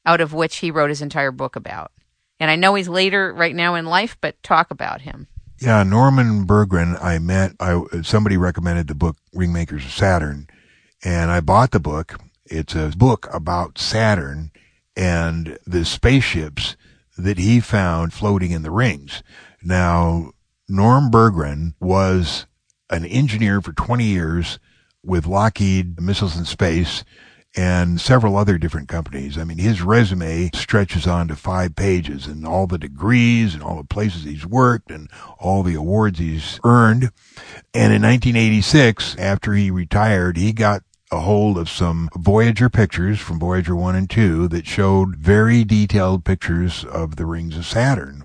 [0.07, 1.92] out of which he wrote his entire book about.
[2.40, 5.29] And I know he's later right now in life, but talk about him.
[5.62, 10.48] Yeah, Norman Bergrun, I met, I, somebody recommended the book Ringmakers of Saturn,
[11.05, 12.18] and I bought the book.
[12.46, 14.51] It's a book about Saturn
[14.96, 16.77] and the spaceships
[17.16, 19.22] that he found floating in the rings.
[19.62, 20.33] Now,
[20.68, 22.46] Norm Bergrun was
[22.90, 24.59] an engineer for 20 years
[25.05, 27.05] with Lockheed Missiles and Space
[27.55, 29.37] and several other different companies.
[29.37, 33.77] I mean, his resume stretches on to five pages and all the degrees and all
[33.77, 37.11] the places he's worked and all the awards he's earned.
[37.75, 43.38] And in 1986, after he retired, he got a hold of some Voyager pictures from
[43.38, 48.25] Voyager 1 and 2 that showed very detailed pictures of the rings of Saturn.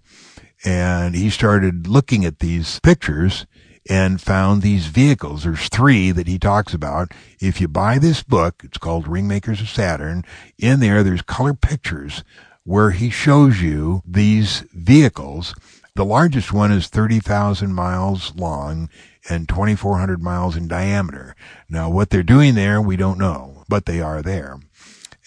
[0.63, 3.45] And he started looking at these pictures
[3.89, 5.43] and found these vehicles.
[5.43, 7.11] There's three that he talks about.
[7.39, 10.25] If you buy this book, it's called Ringmakers of Saturn.
[10.57, 12.23] In there, there's color pictures
[12.63, 15.55] where he shows you these vehicles.
[15.95, 18.89] The largest one is 30,000 miles long
[19.29, 21.35] and 2,400 miles in diameter.
[21.69, 24.59] Now, what they're doing there, we don't know, but they are there.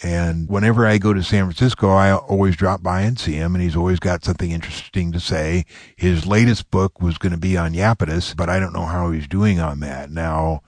[0.03, 3.63] And whenever I go to San Francisco, I always drop by and see him, and
[3.63, 5.67] he's always got something interesting to say.
[5.95, 9.29] His latest book was going to be on Iapetus, but I don't know how he's
[9.29, 10.11] doing on that.
[10.11, 10.63] Now,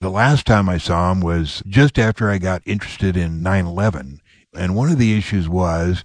[0.00, 4.18] the last time I saw him was just after I got interested in 9-11.
[4.54, 6.02] And one of the issues was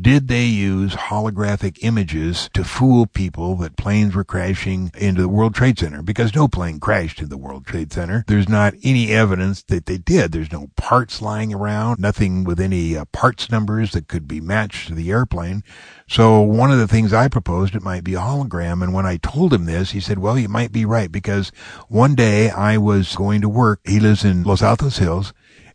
[0.00, 5.54] did they use holographic images to fool people that planes were crashing into the World
[5.54, 6.02] Trade Center?
[6.02, 8.24] Because no plane crashed in the World Trade Center.
[8.26, 10.32] There's not any evidence that they did.
[10.32, 14.88] There's no parts lying around, nothing with any uh, parts numbers that could be matched
[14.88, 15.62] to the airplane.
[16.08, 18.82] So one of the things I proposed, it might be a hologram.
[18.82, 21.52] And when I told him this, he said, well, you might be right because
[21.88, 23.80] one day I was going to work.
[23.84, 25.32] He lives in Los Altos Hills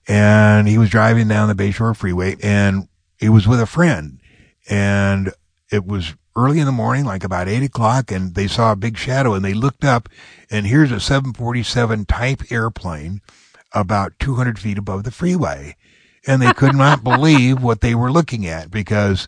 [0.08, 4.20] and he was driving down the Bayshore Freeway and he was with a friend
[4.70, 5.32] and
[5.72, 8.98] it was early in the morning, like about eight o'clock, and they saw a big
[8.98, 10.10] shadow and they looked up
[10.50, 13.22] and here's a 747 type airplane
[13.74, 15.76] about 200 feet above the freeway.
[16.28, 19.28] And they could not believe what they were looking at because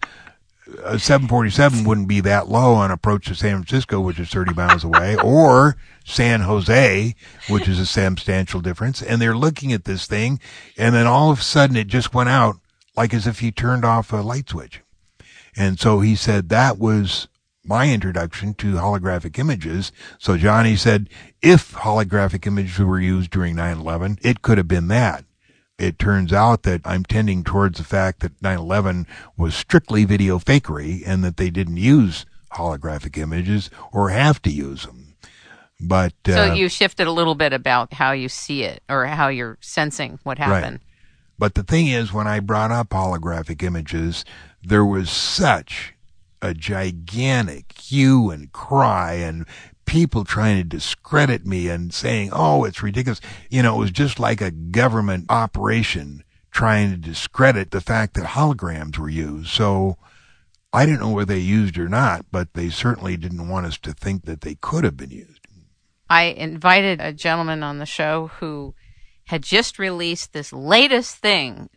[0.84, 4.84] a 747 wouldn't be that low on approach to San Francisco, which is 30 miles
[4.84, 7.16] away, or San Jose,
[7.50, 9.02] which is a substantial difference.
[9.02, 10.40] And they're looking at this thing,
[10.78, 12.58] and then all of a sudden it just went out
[12.98, 14.82] like as if he turned off a light switch.
[15.56, 17.28] And so he said that was
[17.64, 19.92] my introduction to holographic images.
[20.18, 21.10] So Johnny said,
[21.42, 25.26] if holographic images were used during 9-11, it could have been that.
[25.78, 29.06] It turns out that I'm tending towards the fact that 9-11
[29.38, 34.86] was strictly video fakery and that they didn't use holographic images or have to use
[34.86, 35.16] them.
[35.80, 39.28] But uh, so you shifted a little bit about how you see it or how
[39.28, 40.80] you're sensing what happened.
[40.80, 40.87] Right.
[41.38, 44.26] But the thing is, when I brought up holographic images,
[44.64, 45.94] there was such
[46.42, 49.46] a gigantic hue and cry and
[49.86, 53.22] people trying to discredit me and saying, oh, it's ridiculous.
[53.50, 58.26] You know, it was just like a government operation trying to discredit the fact that
[58.26, 59.50] holograms were used.
[59.50, 59.98] So
[60.74, 63.94] I didn't know whether they used or not, but they certainly didn't want us to
[63.94, 65.48] think that they could have been used.
[66.10, 68.74] I invited a gentleman on the show who
[69.28, 71.70] had just released this latest thing.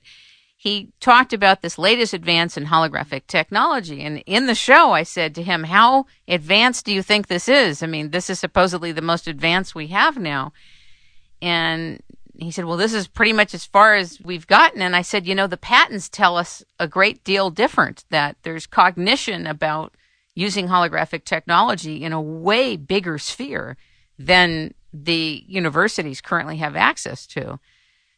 [0.56, 4.02] He talked about this latest advance in holographic technology.
[4.02, 7.82] And in the show, I said to him, How advanced do you think this is?
[7.82, 10.52] I mean, this is supposedly the most advanced we have now.
[11.42, 12.00] And
[12.38, 14.80] he said, Well, this is pretty much as far as we've gotten.
[14.80, 18.66] And I said, You know, the patents tell us a great deal different, that there's
[18.66, 19.94] cognition about
[20.36, 23.76] using holographic technology in a way bigger sphere
[24.18, 27.58] than the universities currently have access to.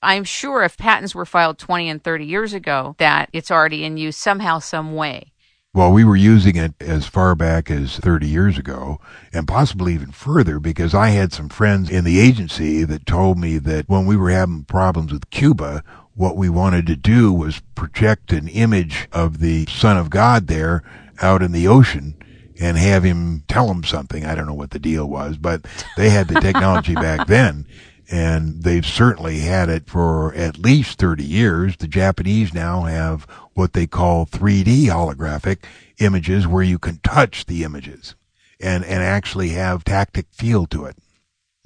[0.03, 3.97] I'm sure if patents were filed 20 and 30 years ago, that it's already in
[3.97, 5.33] use somehow, some way.
[5.75, 9.01] Well, we were using it as far back as 30 years ago,
[9.33, 13.57] and possibly even further, because I had some friends in the agency that told me
[13.59, 15.83] that when we were having problems with Cuba,
[16.15, 20.83] what we wanted to do was project an image of the Son of God there
[21.23, 22.17] out in the ocean
[22.63, 24.25] and have him tell them something.
[24.25, 25.63] I don't know what the deal was, but
[25.97, 27.67] they had the technology back then.
[28.09, 31.77] And they've certainly had it for at least 30 years.
[31.77, 35.65] The Japanese now have what they call 3D holographic
[35.99, 38.15] images where you can touch the images
[38.61, 40.97] and, and actually have tactic feel to it.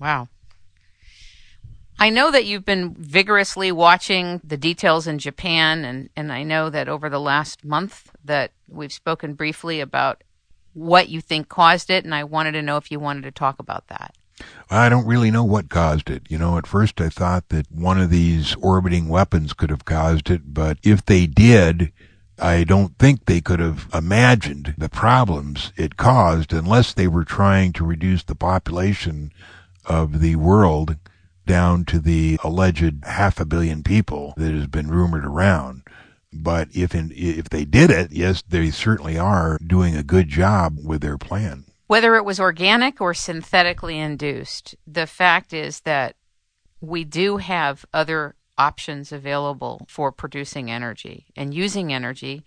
[0.01, 0.29] Wow.
[1.99, 6.71] I know that you've been vigorously watching the details in Japan, and, and I know
[6.71, 10.23] that over the last month that we've spoken briefly about
[10.77, 13.59] what you think caused it, and I wanted to know if you wanted to talk
[13.59, 14.15] about that.
[14.71, 16.23] I don't really know what caused it.
[16.29, 20.31] You know, at first I thought that one of these orbiting weapons could have caused
[20.31, 21.93] it, but if they did,
[22.39, 27.73] I don't think they could have imagined the problems it caused unless they were trying
[27.75, 29.33] to reduce the population
[29.87, 30.97] of the world
[31.47, 35.83] down to the alleged half a billion people that has been rumored around.
[36.43, 40.77] But if in, if they did it, yes, they certainly are doing a good job
[40.85, 41.65] with their plan.
[41.87, 46.17] Whether it was organic or synthetically induced, the fact is that
[46.81, 52.45] we do have other options available for producing energy and using energy.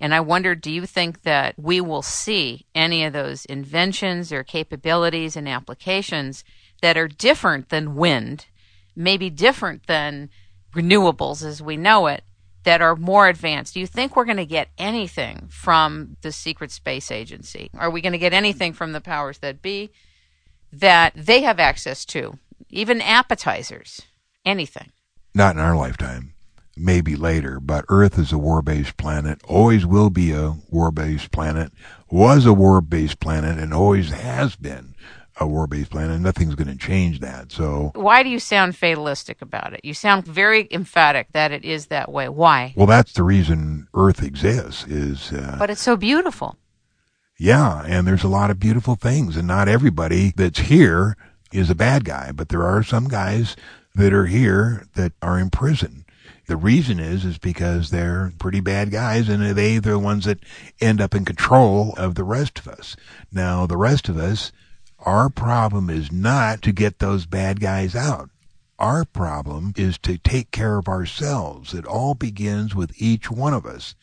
[0.00, 4.42] And I wonder, do you think that we will see any of those inventions or
[4.42, 6.44] capabilities and applications
[6.80, 8.46] that are different than wind,
[8.96, 10.28] maybe different than
[10.74, 12.24] renewables as we know it,
[12.64, 13.74] that are more advanced.
[13.74, 17.70] Do you think we're going to get anything from the secret space agency?
[17.76, 19.90] Are we going to get anything from the powers that be
[20.72, 22.38] that they have access to?
[22.70, 24.02] Even appetizers,
[24.44, 24.90] anything?
[25.34, 26.34] Not in our lifetime.
[26.74, 31.30] Maybe later, but Earth is a war based planet, always will be a war based
[31.30, 31.70] planet,
[32.10, 34.94] was a war based planet, and always has been
[35.42, 37.52] a war based plan, and nothing's going to change that.
[37.52, 39.80] So, why do you sound fatalistic about it?
[39.84, 42.28] You sound very emphatic that it is that way.
[42.28, 42.72] Why?
[42.76, 44.84] Well, that's the reason Earth exists.
[44.86, 46.56] Is uh, but it's so beautiful.
[47.38, 51.16] Yeah, and there's a lot of beautiful things, and not everybody that's here
[51.52, 53.56] is a bad guy, but there are some guys
[53.94, 56.04] that are here that are in prison.
[56.46, 60.40] The reason is is because they're pretty bad guys and they they're the ones that
[60.80, 62.96] end up in control of the rest of us.
[63.30, 64.50] Now the rest of us
[65.04, 68.30] our problem is not to get those bad guys out.
[68.78, 71.72] Our problem is to take care of ourselves.
[71.72, 73.94] It all begins with each one of us.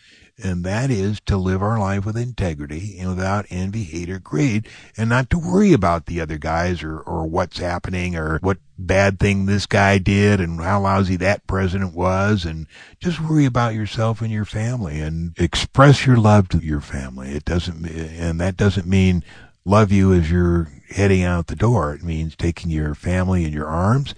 [0.41, 4.69] And that is to live our life with integrity and without envy, hate, or greed,
[4.95, 9.19] and not to worry about the other guys or, or what's happening or what bad
[9.19, 12.45] thing this guy did and how lousy that president was.
[12.45, 12.67] And
[13.01, 17.31] just worry about yourself and your family and express your love to your family.
[17.31, 19.25] It doesn't, and that doesn't mean
[19.69, 21.93] love you as you're heading out the door.
[21.93, 24.15] It means taking your family in your arms,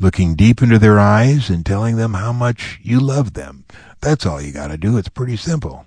[0.00, 3.66] looking deep into their eyes, and telling them how much you love them.
[4.00, 4.96] That's all you got to do.
[4.96, 5.86] It's pretty simple.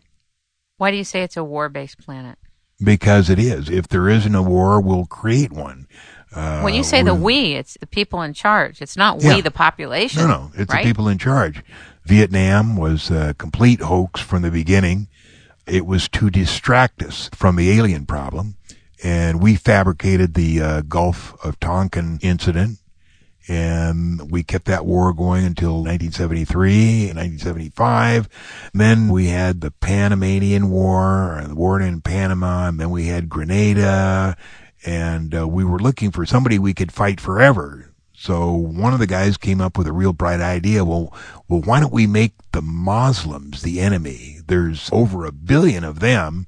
[0.78, 2.38] Why do you say it's a war based planet?
[2.82, 3.70] Because it is.
[3.70, 5.88] If there isn't a war, we'll create one.
[6.32, 8.82] Uh, when you say the we, it's the people in charge.
[8.82, 10.22] It's not we, the population.
[10.22, 10.84] No, no, it's right?
[10.84, 11.64] the people in charge.
[12.04, 15.08] Vietnam was a complete hoax from the beginning.
[15.66, 18.58] It was to distract us from the alien problem
[19.04, 22.80] and we fabricated the uh, Gulf of Tonkin incident,
[23.48, 28.28] and we kept that war going until 1973 and 1975.
[28.74, 33.30] And then we had the Panamanian War, the war in Panama, and then we had
[33.30, 34.36] Grenada,
[34.86, 37.94] and uh, we were looking for somebody we could fight forever.
[38.20, 40.84] So one of the guys came up with a real bright idea.
[40.84, 41.14] Well,
[41.48, 44.40] well, why don't we make the Muslims the enemy?
[44.48, 46.48] There's over a billion of them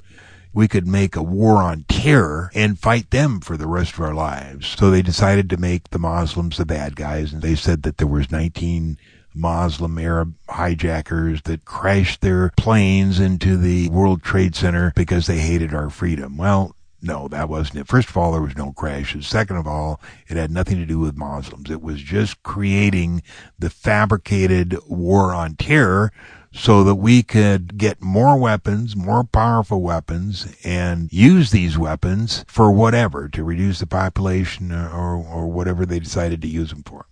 [0.59, 4.13] we could make a war on terror and fight them for the rest of our
[4.13, 4.75] lives.
[4.77, 8.07] So they decided to make the Muslims the bad guys, and they said that there
[8.07, 8.97] was 19
[9.33, 15.73] Muslim Arab hijackers that crashed their planes into the World Trade Center because they hated
[15.73, 16.35] our freedom.
[16.35, 17.87] Well, no, that wasn't it.
[17.87, 19.27] First of all, there was no crashes.
[19.27, 21.71] Second of all, it had nothing to do with Muslims.
[21.71, 23.23] It was just creating
[23.57, 26.11] the fabricated war on terror
[26.51, 32.71] so that we could get more weapons, more powerful weapons, and use these weapons for
[32.71, 37.05] whatever to reduce the population or, or, whatever they decided to use them for.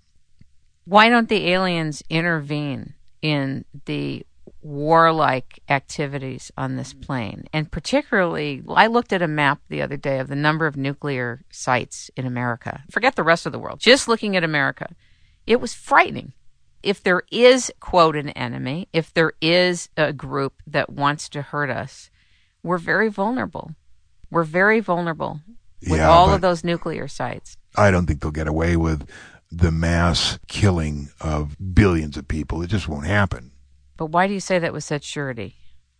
[0.85, 4.25] Why don't the aliens intervene in the
[4.61, 7.45] warlike activities on this plane?
[7.53, 11.43] And particularly, I looked at a map the other day of the number of nuclear
[11.51, 12.83] sites in America.
[12.89, 13.79] Forget the rest of the world.
[13.79, 14.89] Just looking at America,
[15.45, 16.33] it was frightening
[16.87, 21.69] if there is, quote, an enemy, if there is a group that wants to hurt
[21.69, 22.09] us,
[22.63, 23.75] we're very vulnerable.
[24.31, 25.41] We're very vulnerable
[25.81, 27.57] with yeah, all of those nuclear sites.
[27.75, 29.05] I don't think they'll get away with
[29.51, 32.61] the mass killing of billions of people.
[32.61, 33.51] It just won't happen.
[33.97, 35.55] But why do you say that with such surety?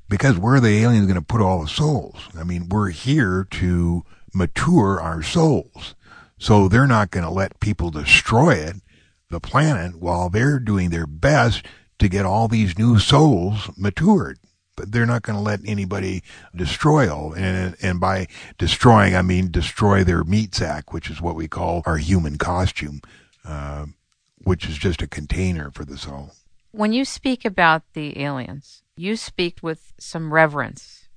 [0.08, 2.30] Because where are the aliens going to put all the souls?
[2.40, 5.96] I mean, we're here to mature our souls.
[6.38, 8.78] So they're not going to let people destroy it,
[9.30, 11.66] the planet, while they're doing their best
[12.00, 14.40] to get all these new souls matured.
[14.76, 16.22] But they're not going to let anybody
[16.56, 17.34] destroy all.
[17.34, 18.28] And, and by
[18.60, 23.02] destroying, I mean destroy their meat sack, which is what we call our human costume,
[23.44, 23.88] uh,
[24.38, 26.32] which is just a container for the soul.
[26.72, 31.08] When you speak about the aliens, you speak with some reverence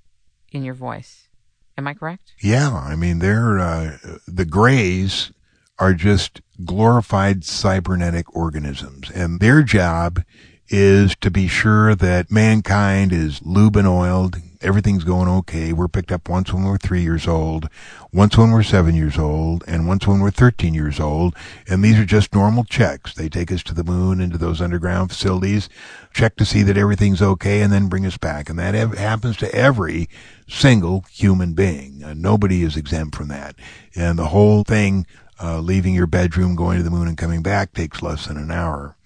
[0.50, 1.28] in your voice.
[1.76, 2.32] Am I correct?
[2.40, 5.32] Yeah, I mean, they're uh, the Greys
[5.80, 10.22] are just glorified cybernetic organisms, and their job
[10.70, 15.72] is to be sure that mankind is lube and oiled, everything's going okay.
[15.72, 17.68] We're picked up once when we're three years old,
[18.12, 21.34] once when we're seven years old, and once when we're 13 years old.
[21.68, 23.14] And these are just normal checks.
[23.14, 25.68] They take us to the moon, into those underground facilities,
[26.12, 28.48] check to see that everything's okay, and then bring us back.
[28.48, 30.08] And that ev- happens to every
[30.48, 32.04] single human being.
[32.04, 33.56] Uh, nobody is exempt from that.
[33.96, 35.06] And the whole thing,
[35.42, 38.50] uh, leaving your bedroom, going to the moon and coming back takes less than an
[38.50, 38.96] hour.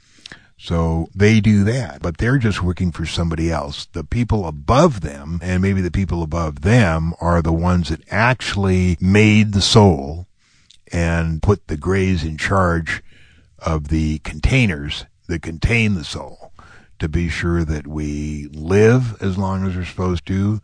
[0.56, 3.86] So they do that, but they're just working for somebody else.
[3.86, 8.96] The people above them, and maybe the people above them, are the ones that actually
[9.00, 10.26] made the soul
[10.90, 13.02] and put the Greys in charge
[13.58, 16.52] of the containers that contain the soul
[16.98, 20.60] to be sure that we live as long as we're supposed to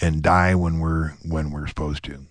[0.00, 2.26] and die when we're when we're supposed to.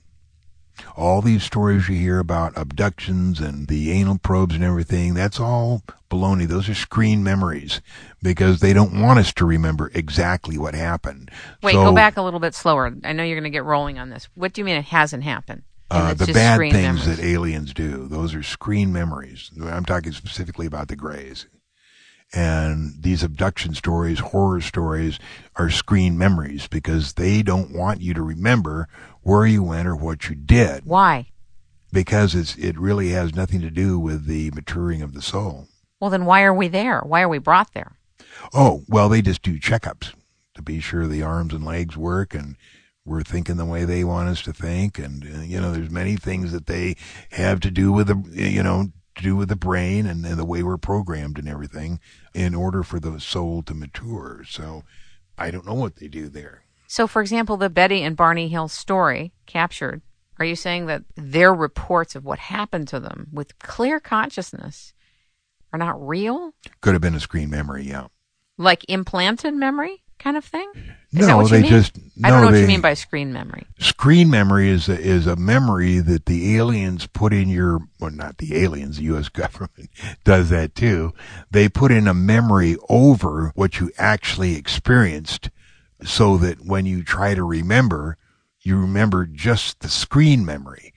[0.95, 5.83] All these stories you hear about abductions and the anal probes and everything, that's all
[6.09, 6.47] baloney.
[6.47, 7.81] Those are screen memories
[8.21, 11.31] because they don't want us to remember exactly what happened.
[11.61, 12.93] Wait, So, go back a little bit slower.
[13.03, 14.27] I know you're going to get rolling on this.
[14.35, 15.63] What do you mean it hasn't happened?
[15.89, 17.05] Uh, the bad things memories.
[17.05, 19.51] that aliens do, those are screen memories.
[19.61, 21.45] I'm talking specifically about the Greys.
[22.33, 25.19] And these abduction stories, horror stories,
[25.55, 28.87] are screen memories because they don't want you to remember
[29.23, 31.27] where you went or what you did Why?
[31.91, 35.67] because it's it really has nothing to do with the maturing of the soul.
[35.99, 36.99] Well, then why are we there?
[37.01, 37.97] Why are we brought there?
[38.53, 40.13] Oh, well, they just do checkups
[40.55, 42.57] to be sure the arms and legs work and
[43.05, 44.97] we're thinking the way they want us to think.
[44.97, 46.95] And, uh, you know, there's many things that they
[47.31, 50.45] have to do with the, you know, to do with the brain and, and the
[50.45, 51.99] way we're programmed and everything
[52.33, 54.43] in order for the soul to mature.
[54.47, 54.83] So
[55.37, 56.62] I don't know what they do there.
[56.93, 60.03] So, for example, the Betty and Barney Hill story captured,
[60.37, 64.93] are you saying that their reports of what happened to them with clear consciousness
[65.71, 66.53] are not real?
[66.81, 68.09] Could have been a screen memory, yeah.
[68.59, 70.71] Like implanted memory kind of thing?
[71.11, 71.71] Is no, what they mean?
[71.71, 73.65] just, I don't no, know what they- you mean by screen memory.
[73.79, 78.37] screen memory is a, is a memory that the aliens put in your well not
[78.37, 79.89] the aliens the US government
[80.23, 81.11] does that too
[81.49, 85.49] they put in a memory over what you actually experienced
[86.05, 88.17] so that when you try to remember
[88.61, 90.93] you remember just the screen memory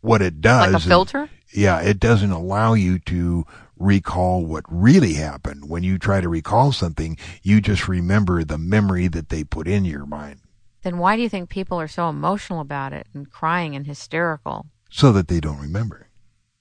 [0.00, 1.28] what it does Like a filter?
[1.52, 3.44] yeah it doesn't allow you to
[3.76, 9.08] recall what really happened when you try to recall something you just remember the memory
[9.08, 10.40] that they put in your mind
[10.82, 14.66] Then why do you think people are so emotional about it and crying and hysterical?
[14.90, 16.08] so that they don't remember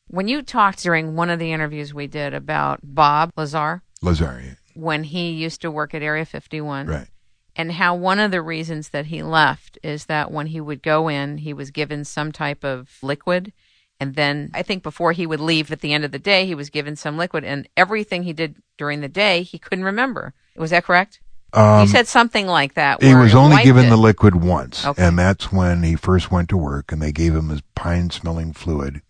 [0.07, 4.57] When you talked during one of the interviews we did about Bob Lazar, Lazaria.
[4.73, 7.07] when he used to work at Area 51, Right.
[7.55, 11.07] And how one of the reasons that he left is that when he would go
[11.07, 13.53] in, he was given some type of liquid.
[13.99, 16.55] And then I think before he would leave at the end of the day, he
[16.55, 20.33] was given some liquid, and everything he did during the day, he couldn't remember.
[20.57, 21.19] Was that correct?
[21.53, 23.03] Um, you said something like that.
[23.03, 23.89] he was only given it.
[23.89, 25.03] the liquid once, Okay.
[25.03, 29.03] and that's when he first went to work, and they gave him his pine-smelling fluid,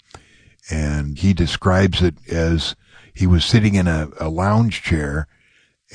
[0.70, 2.76] and he describes it as
[3.14, 5.28] he was sitting in a, a lounge chair,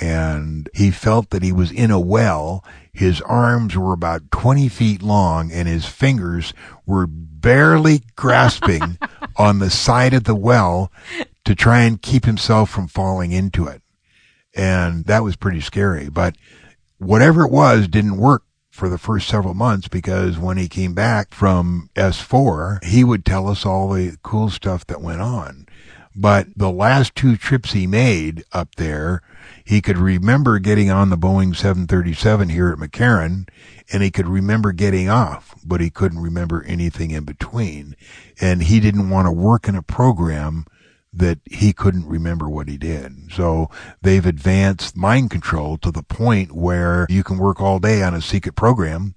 [0.01, 2.65] and he felt that he was in a well.
[2.93, 6.53] His arms were about 20 feet long, and his fingers
[6.87, 8.99] were barely grasping
[9.37, 10.91] on the side of the well
[11.45, 13.83] to try and keep himself from falling into it.
[14.55, 16.09] And that was pretty scary.
[16.09, 16.37] But
[16.99, 21.33] whatever it was didn't work for the first several months because when he came back
[21.33, 25.67] from S4, he would tell us all the cool stuff that went on.
[26.15, 29.23] But the last two trips he made up there,
[29.69, 33.47] he could remember getting on the Boeing 737 here at McCarran
[33.93, 37.95] and he could remember getting off, but he couldn't remember anything in between.
[38.41, 40.65] And he didn't want to work in a program
[41.13, 43.31] that he couldn't remember what he did.
[43.31, 43.69] So
[44.01, 48.23] they've advanced mind control to the point where you can work all day on a
[48.23, 49.17] secret program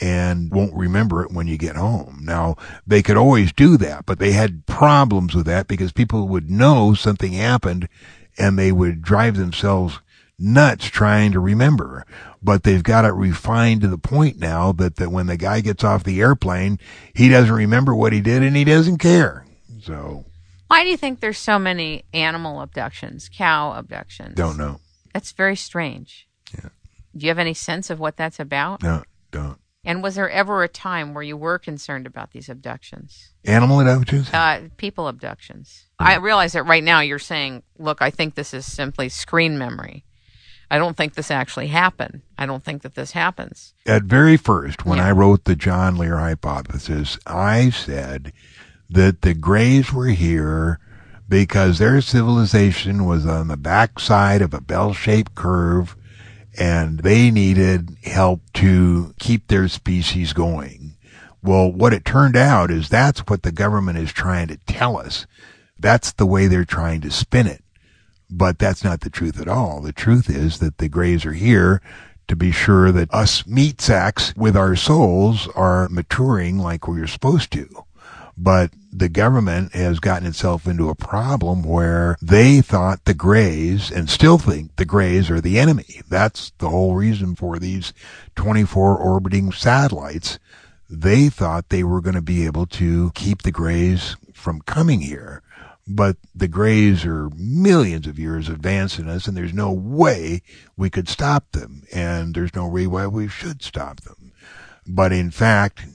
[0.00, 2.20] and won't remember it when you get home.
[2.22, 6.50] Now, they could always do that, but they had problems with that because people would
[6.50, 7.90] know something happened
[8.38, 10.00] and they would drive themselves
[10.38, 12.04] nuts trying to remember.
[12.42, 15.84] But they've got it refined to the point now that, that when the guy gets
[15.84, 16.78] off the airplane,
[17.14, 19.46] he doesn't remember what he did and he doesn't care.
[19.80, 20.24] So.
[20.66, 24.34] Why do you think there's so many animal abductions, cow abductions?
[24.34, 24.80] Don't know.
[25.12, 26.26] That's very strange.
[26.54, 26.70] Yeah.
[27.16, 28.82] Do you have any sense of what that's about?
[28.82, 29.58] No, don't.
[29.84, 33.32] And was there ever a time where you were concerned about these abductions?
[33.44, 34.32] Animal abductions?
[34.32, 35.86] Uh, people abductions.
[35.98, 40.04] I realize that right now you're saying, look, I think this is simply screen memory.
[40.70, 42.22] I don't think this actually happened.
[42.38, 43.74] I don't think that this happens.
[43.84, 45.08] At very first, when Yeah.
[45.08, 48.32] I wrote the John Lear hypothesis, I said
[48.88, 50.78] that the Greys were here
[51.28, 55.96] because their civilization was on the backside of a bell-shaped curve
[56.58, 60.96] and they needed help to keep their species going.
[61.42, 65.26] Well, what it turned out is that's what the government is trying to tell us.
[65.78, 67.64] That's the way they're trying to spin it.
[68.30, 69.80] But that's not the truth at all.
[69.80, 71.82] The truth is that the Greys are here
[72.28, 77.50] to be sure that us meat sacks with our souls are maturing like we're supposed
[77.52, 77.68] to.
[78.36, 84.08] But the government has gotten itself into a problem where they thought the Greys and
[84.08, 86.00] still think the Greys are the enemy.
[86.08, 87.92] That's the whole reason for these
[88.36, 90.38] 24 orbiting satellites.
[90.90, 95.42] They thought they were going to be able to keep the Greys from coming here.
[95.86, 100.42] But the Greys are millions of years advancing us, and there's no way
[100.76, 104.32] we could stop them, and there's no way why we should stop them.
[104.86, 105.86] But in fact,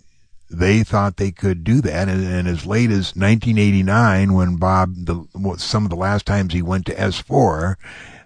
[0.50, 5.26] they thought they could do that, and, and as late as 1989, when Bob, the,
[5.58, 7.76] some of the last times he went to S4,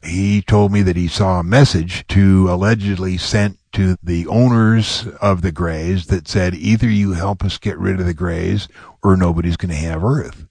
[0.03, 5.41] he told me that he saw a message to allegedly sent to the owners of
[5.41, 8.67] the Greys that said, either you help us get rid of the Greys,
[9.03, 10.45] or nobody's going to have Earth.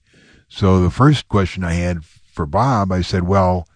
[0.47, 3.67] So the first question I had for Bob, I said, well,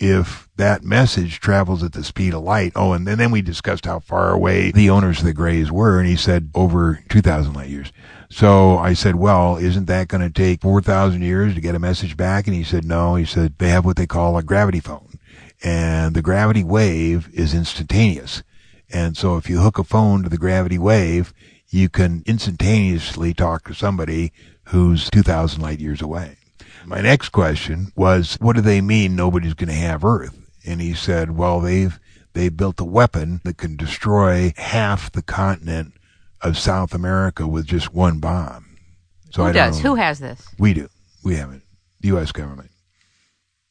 [0.00, 4.00] if that message travels at the speed of light, oh, and then, we discussed how
[4.00, 7.92] far away the owners of the Greys were, and he said over 2,000 light years.
[8.30, 12.16] So I said, well, isn't that going to take 4,000 years to get a message
[12.16, 12.46] back?
[12.46, 13.16] And he said, no.
[13.16, 15.18] He said, they have what they call a gravity phone.
[15.62, 18.42] And the gravity wave is instantaneous.
[18.88, 21.34] And so if you hook a phone to the gravity wave,
[21.68, 24.32] you can instantaneously talk to somebody
[24.68, 26.36] who's 2,000 light years away.
[26.90, 30.36] My next question was, what do they mean nobody's going to have Earth?
[30.66, 31.96] And he said, well, they've,
[32.32, 35.94] they built a weapon that can destroy half the continent
[36.40, 38.76] of South America with just one bomb.
[39.30, 39.84] So Who I don't does?
[39.84, 39.90] know.
[39.90, 40.44] Who has this?
[40.58, 40.88] We do.
[41.22, 41.62] We have it.
[42.00, 42.32] The U.S.
[42.32, 42.72] government.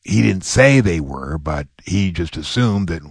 [0.05, 3.01] He didn't say they were, but he just assumed that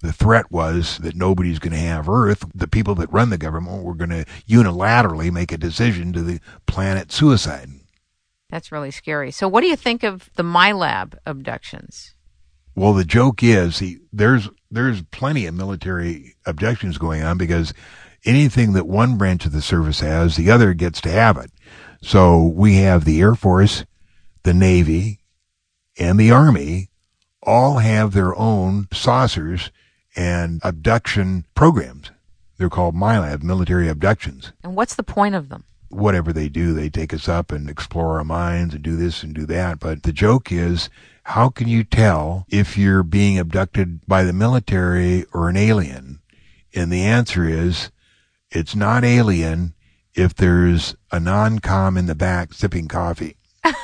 [0.00, 2.46] the threat was that nobody's going to have Earth.
[2.54, 6.40] The people that run the government were going to unilaterally make a decision to the
[6.64, 7.68] planet suicide.
[8.50, 9.30] That's really scary.
[9.30, 12.14] So, what do you think of the MILAB abductions?
[12.74, 17.74] Well, the joke is he, there's there's plenty of military objections going on because
[18.24, 21.50] anything that one branch of the service has, the other gets to have it.
[22.02, 23.84] So we have the Air Force,
[24.44, 25.20] the Navy,
[25.98, 26.90] and the Army
[27.42, 29.70] all have their own saucers
[30.16, 32.10] and abduction programs.
[32.56, 34.52] They're called MILAB, military abductions.
[34.62, 35.64] And what's the point of them?
[35.88, 39.34] Whatever they do, they take us up and explore our minds and do this and
[39.34, 39.80] do that.
[39.80, 40.90] But the joke is,
[41.24, 46.20] how can you tell if you're being abducted by the military or an alien?
[46.74, 47.90] And the answer is,
[48.50, 49.74] it's not alien
[50.14, 53.36] if there's a non-com in the back sipping coffee.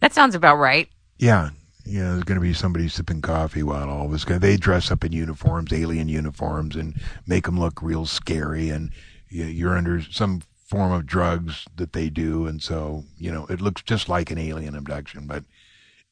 [0.00, 0.88] That sounds about right.
[1.18, 1.50] Yeah.
[1.88, 4.36] You know, there's going to be somebody sipping coffee while all this guy.
[4.38, 6.94] They dress up in uniforms, alien uniforms, and
[7.26, 8.68] make them look real scary.
[8.68, 8.90] And
[9.30, 13.60] you- you're under some form of drugs that they do, and so you know it
[13.62, 15.44] looks just like an alien abduction, but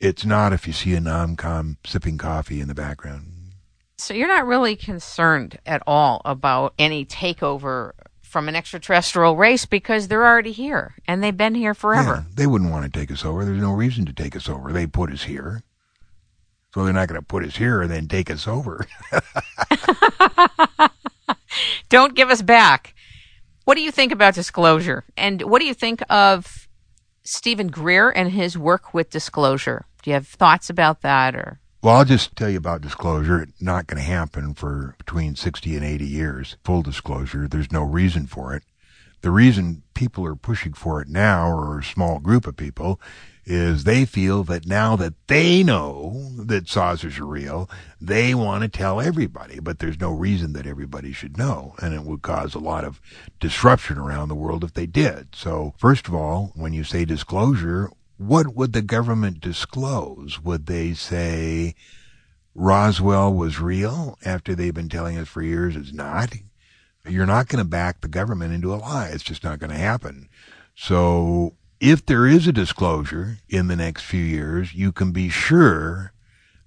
[0.01, 3.33] it's not if you see a non-com sipping coffee in the background.
[3.99, 10.09] So, you're not really concerned at all about any takeover from an extraterrestrial race because
[10.09, 12.25] they're already here and they've been here forever.
[12.27, 13.45] Yeah, they wouldn't want to take us over.
[13.45, 14.71] There's no reason to take us over.
[14.73, 15.63] They put us here.
[16.77, 18.87] So they're not going to put us here and then take us over.
[21.89, 22.95] Don't give us back.
[23.65, 25.05] What do you think about disclosure?
[25.17, 26.69] And what do you think of
[27.25, 29.87] Steven Greer and his work with disclosure?
[30.03, 33.41] Do you have thoughts about that or Well, I'll just tell you about disclosure.
[33.41, 36.57] It's not going to happen for between 60 and 80 years.
[36.65, 38.65] Full disclosure, there's no reason for it.
[39.23, 43.01] The reason people are pushing for it now, or a small group of people,
[43.47, 47.71] is they feel that now that they know that saucers are real,
[48.01, 51.75] they want to tell everybody, but there's no reason that everybody should know.
[51.81, 53.01] And it would cause a lot of
[53.39, 55.29] disruption around the world if they did.
[55.35, 60.43] So, first of all, when you say disclosure, what would the government disclose?
[60.43, 61.77] Would they say
[62.55, 66.35] Roswell was real after they've been telling us for years it's not?
[67.07, 69.11] You're not going to back the government into a lie.
[69.13, 70.29] It's just not going to happen.
[70.75, 76.13] So if there is a disclosure in the next few years, you can be sure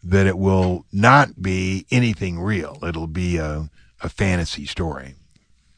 [0.03, 2.79] that it will not be anything real.
[2.83, 3.69] It'll be a,
[4.01, 5.15] a fantasy story.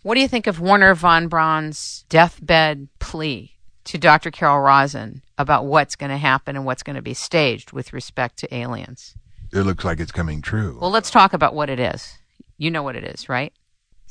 [0.03, 3.55] What do you think of Wernher von Braun's deathbed plea
[3.85, 4.31] to Dr.
[4.31, 8.37] Carol Rosin about what's going to happen and what's going to be staged with respect
[8.37, 9.15] to aliens?
[9.53, 10.77] It looks like it's coming true.
[10.79, 12.17] Well, let's talk about what it is.
[12.57, 13.53] You know what it is, right?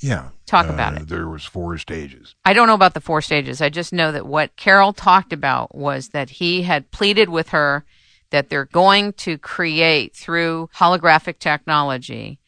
[0.00, 0.30] Yeah.
[0.46, 1.08] Talk uh, about it.
[1.08, 2.34] There was four stages.
[2.44, 3.60] I don't know about the four stages.
[3.60, 7.84] I just know that what Carol talked about was that he had pleaded with her
[8.30, 12.38] that they're going to create through holographic technology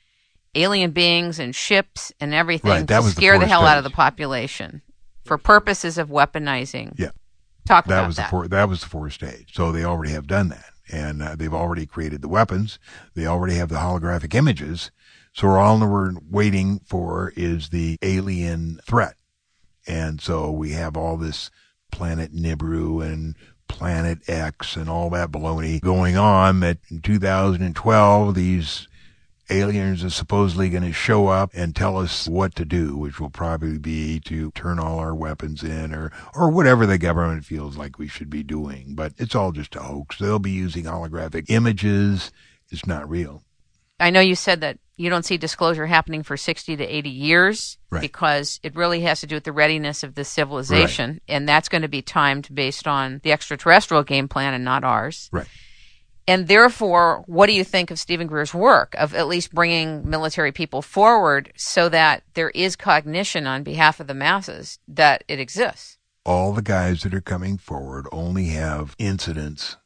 [0.55, 3.73] alien beings and ships and everything right, that to was scare the, the hell stages.
[3.73, 4.83] out of the population
[5.25, 6.93] for purposes of weaponizing.
[6.99, 7.11] Yeah.
[7.67, 8.27] Talk that about was that.
[8.27, 9.55] the four, that was the fourth stage.
[9.55, 12.79] So they already have done that and uh, they've already created the weapons.
[13.15, 14.91] They already have the holographic images
[15.33, 19.15] so all we're waiting for is the alien threat.
[19.87, 21.51] And so we have all this
[21.91, 23.35] planet Nibiru and
[23.69, 28.87] planet X and all that baloney going on that in 2012 these
[29.51, 33.31] aliens are supposedly going to show up and tell us what to do, which will
[33.31, 37.99] probably be to turn all our weapons in or, or whatever the government feels like
[37.99, 38.95] we should be doing.
[38.95, 40.19] But it's all just a hoax.
[40.19, 42.31] They'll be using holographic images.
[42.71, 43.43] It's not real.
[44.01, 47.79] I know you said that you don't see disclosure happening for 60 to 80 years
[47.91, 48.01] right.
[48.01, 51.11] because it really has to do with the readiness of the civilization.
[51.11, 51.23] Right.
[51.29, 55.29] And that's going to be timed based on the extraterrestrial game plan and not ours.
[55.33, 55.49] Right.
[56.29, 60.53] And therefore, what do you think of steven Greer's work of at least bringing military
[60.53, 65.99] people forward so that there is cognition on behalf of the masses that it exists?
[66.25, 69.77] All the guys that are coming forward only have incidents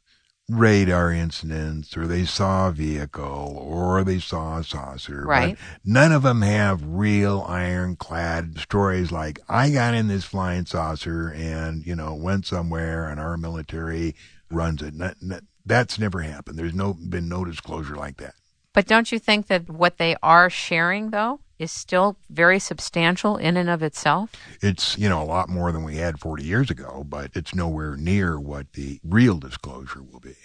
[0.49, 5.25] radar incidents or they saw a vehicle or they saw a saucer.
[5.25, 5.57] Right.
[5.57, 11.29] But none of them have real ironclad stories like I got in this flying saucer
[11.29, 14.15] and, you know, went somewhere and our military
[14.49, 14.93] runs it.
[14.93, 16.57] Not, not, that's never happened.
[16.57, 18.35] There's no been no disclosure like that.
[18.73, 23.57] But don't you think that what they are sharing though is still very substantial in
[23.57, 24.31] and of itself?
[24.61, 27.95] It's, you know, a lot more than we had 40 years ago, but it's nowhere
[27.95, 30.35] near what the real disclosure will be.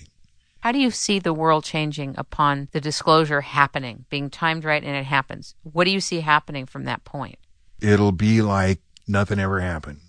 [0.60, 4.96] How do you see the world changing upon the disclosure happening, being timed right and
[4.96, 5.56] it happens?
[5.64, 7.38] What do you see happening from that point?
[7.80, 10.00] It'll be like nothing ever happened.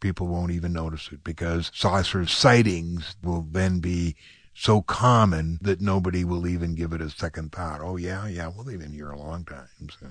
[0.00, 4.16] People won't even notice it because saucer sightings will then be
[4.52, 7.80] so common that nobody will even give it a second thought.
[7.80, 9.68] Oh yeah, yeah, well they've been here a long time.
[10.00, 10.08] So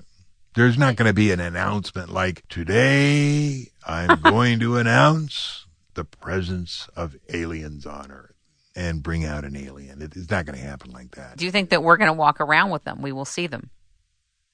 [0.54, 6.88] there's not going to be an announcement like today I'm going to announce the presence
[6.96, 8.34] of aliens on Earth
[8.76, 10.02] and bring out an alien.
[10.02, 11.36] It's not going to happen like that.
[11.36, 13.02] Do you think that we're going to walk around with them?
[13.02, 13.70] We will see them.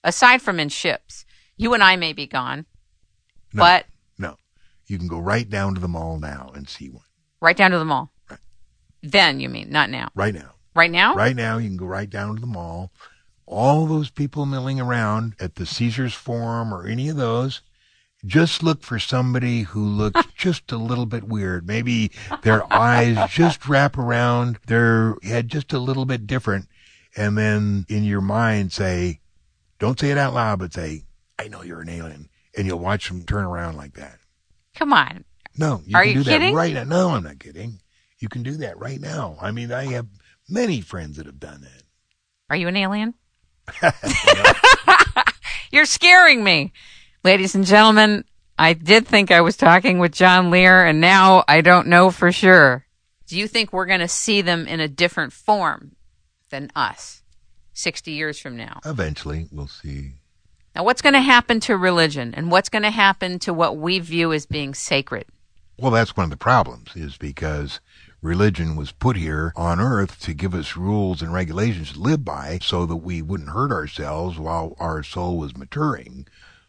[0.05, 1.25] Aside from in ships,
[1.57, 2.67] you and I may be gone,
[3.53, 3.87] No, but
[4.19, 4.37] no,
[4.87, 7.03] you can go right down to the mall now and see one.
[7.41, 8.13] right down to the mall.
[8.31, 8.41] Right.
[9.03, 10.09] Then you mean, not now.
[10.15, 10.53] Right now.
[10.75, 11.15] Right now?
[11.15, 12.93] Right now, you can go right down to the mall.
[13.53, 17.63] All those people milling around at the Caesars Forum or any of those,
[18.25, 21.67] just look for somebody who looks just a little bit weird.
[21.67, 26.69] Maybe their eyes just wrap around their head just a little bit different.
[27.17, 29.19] And then in your mind say,
[29.81, 31.03] don't say it out loud, but say,
[31.37, 32.29] I know you're an alien.
[32.57, 34.19] And you'll watch them turn around like that.
[34.77, 35.25] Come on.
[35.57, 36.55] No, you Are can you do kidding?
[36.55, 36.85] that right now.
[36.85, 37.81] No, I'm not kidding.
[38.21, 39.37] You can do that right now.
[39.41, 40.07] I mean, I have
[40.49, 41.83] many friends that have done that.
[42.49, 43.15] Are you an alien?
[45.73, 46.73] You're scaring me.
[47.23, 48.25] Ladies and gentlemen,
[48.59, 52.33] I did think I was talking with John Lear, and now I don't know for
[52.33, 52.87] sure.
[53.27, 55.97] Do you think we're going to see them in a different form
[56.51, 57.23] than us
[57.75, 58.81] 60 years from now?
[58.85, 60.13] Eventually, we'll see.
[60.75, 63.99] Now, what's going to happen to religion, and what's going to happen to what we
[63.99, 65.27] view as being sacred?
[65.79, 67.81] Well, that's one of the problems, is because
[68.23, 72.59] religion was put here on earth to give us rules and regulations to live by
[72.63, 76.27] so that we wouldn't hurt ourselves while our soul was maturing.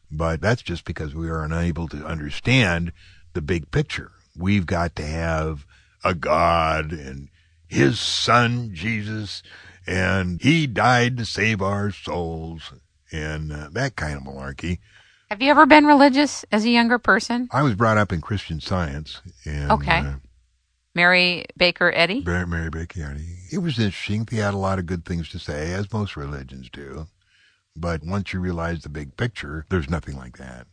[0.10, 2.92] But that's just because we are unable to understand
[3.34, 4.12] the big picture.
[4.38, 5.66] We've got to have
[6.04, 7.30] a God and
[7.68, 9.44] his son, Jesus,
[9.88, 12.74] and he died to save our souls
[13.12, 14.80] and uh, that kind of malarkey.
[15.30, 17.48] Have you ever been religious as a younger person?
[17.52, 19.22] I was brought up in Christian Science.
[19.46, 20.00] And, Okay.
[20.00, 20.14] Uh,
[20.94, 22.22] Mary Baker Eddy?
[22.22, 23.38] Mary, Mary Baker Eddy.
[23.52, 24.26] It was interesting.
[24.26, 27.08] They had a lot of good things to say, as most religions do.
[27.76, 30.68] But once you realize the big picture, there's nothing like that.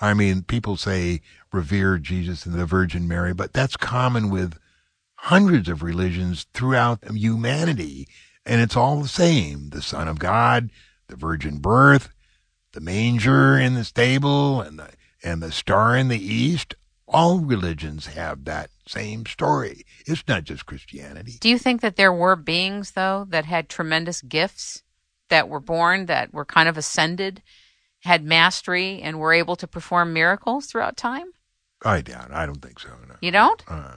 [0.00, 1.20] I mean, people say
[1.52, 4.58] revere Jesus and the Virgin Mary, but that's common with
[5.16, 8.08] hundreds of religions throughout humanity.
[8.44, 9.70] And it's all the same.
[9.70, 10.70] The Son of God,
[11.08, 12.10] the virgin birth,
[12.72, 14.90] the manger in the stable, and the,
[15.22, 16.74] and the star in the east.
[17.06, 19.84] All religions have that same story.
[20.06, 21.38] It's not just Christianity.
[21.40, 24.82] Do you think that there were beings, though, that had tremendous gifts
[25.28, 27.42] that were born, that were kind of ascended,
[28.00, 31.32] had mastery, and were able to perform miracles throughout time?
[31.84, 32.30] I doubt.
[32.32, 32.90] I don't think so.
[33.08, 33.14] No.
[33.20, 33.62] You don't?
[33.68, 33.96] Uh,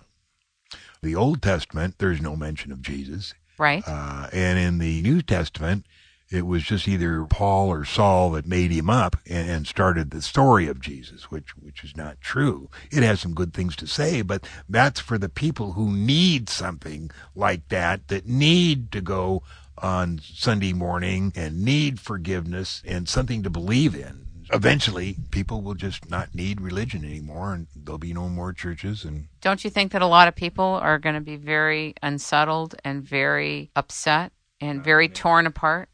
[1.01, 3.33] the Old Testament, there's no mention of Jesus.
[3.57, 3.83] Right.
[3.87, 5.85] Uh, and in the New Testament,
[6.29, 10.21] it was just either Paul or Saul that made him up and, and started the
[10.21, 12.69] story of Jesus, which which is not true.
[12.91, 17.11] It has some good things to say, but that's for the people who need something
[17.35, 19.43] like that, that need to go
[19.77, 24.25] on Sunday morning and need forgiveness and something to believe in.
[24.51, 29.03] Eventually, people will just not need religion anymore, and there'll be no more churches.
[29.03, 32.75] And Don't you think that a lot of people are going to be very unsettled
[32.85, 35.89] and very upset and very torn apart?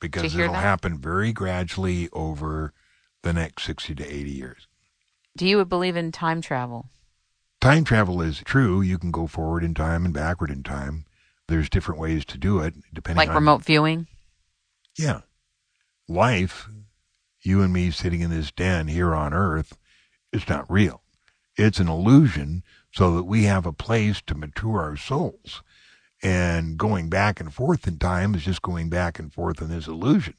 [0.00, 0.62] Because it'll that?
[0.62, 2.72] happen very gradually over
[3.22, 4.68] the next sixty to eighty years.
[5.36, 6.90] Do you believe in time travel?
[7.60, 8.80] time travel is true.
[8.80, 11.04] You can go forward in time and backward in time.
[11.48, 14.06] There's different ways to do it, depending Like on remote viewing?
[14.98, 15.22] Yeah,
[16.08, 16.68] life.
[17.40, 19.76] You and me sitting in this den here on Earth
[20.32, 21.02] is not real.
[21.56, 25.62] It's an illusion, so that we have a place to mature our souls.
[26.26, 29.86] And going back and forth in time is just going back and forth in this
[29.86, 30.34] illusion.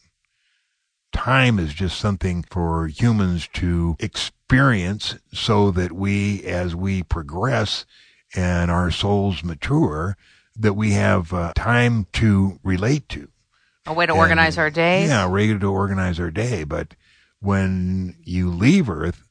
[1.14, 7.86] Time is just something for humans to experience so that we, as we progress
[8.36, 10.18] and our souls mature,
[10.58, 13.30] that we have uh, time to relate to.
[13.86, 15.08] A way to And- organize our day.
[15.08, 16.66] Yeah, a way to organize our day.
[16.66, 16.96] But
[17.40, 19.24] when you leave Earth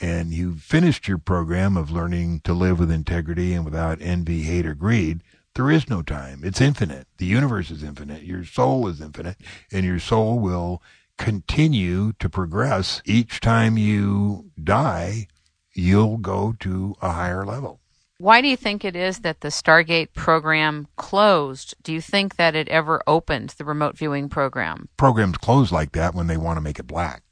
[0.00, 4.64] and you've finished your program of learning to live with integrity and without envy, hate,
[4.64, 5.20] or greed,
[5.54, 6.40] there is no time.
[6.44, 7.06] It's infinite.
[7.18, 8.22] The universe is infinite.
[8.22, 9.36] Your soul is infinite,
[9.72, 10.82] and your soul will
[11.18, 13.02] continue to progress.
[13.04, 15.28] Each time you die,
[15.74, 17.80] you'll go to a higher level.
[18.18, 21.74] Why do you think it is that the Stargate program closed?
[21.82, 24.88] Do you think that it ever opened, the remote viewing program?
[24.98, 27.22] programs close like that when they want to make it black.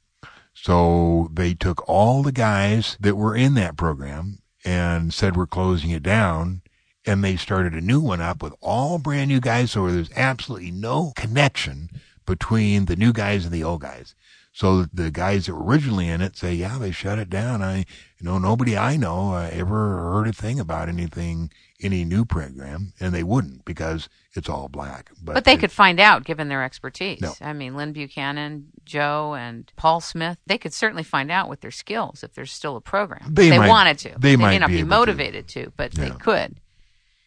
[0.55, 5.91] So they took all the guys that were in that program and said we're closing
[5.91, 6.63] it down
[7.09, 10.71] and they started a new one up with all brand new guys so there's absolutely
[10.71, 11.89] no connection
[12.27, 14.15] between the new guys and the old guys.
[14.53, 17.63] So the guys that were originally in it say, yeah, they shut it down.
[17.63, 17.79] I,
[18.19, 21.51] you know, nobody I know uh, ever heard a thing about anything,
[21.81, 25.11] any new program, and they wouldn't because it's all black.
[25.23, 27.21] But they it- could find out given their expertise.
[27.21, 27.35] No.
[27.41, 31.71] I mean, Lyn Buchanan, Joe, and Paul Smith, they could certainly find out with their
[31.71, 33.33] skills if there's still a program.
[33.33, 34.15] They they might- wanted to.
[34.19, 34.97] they may might not be be, able to.
[34.97, 36.57] motivated to, but they could.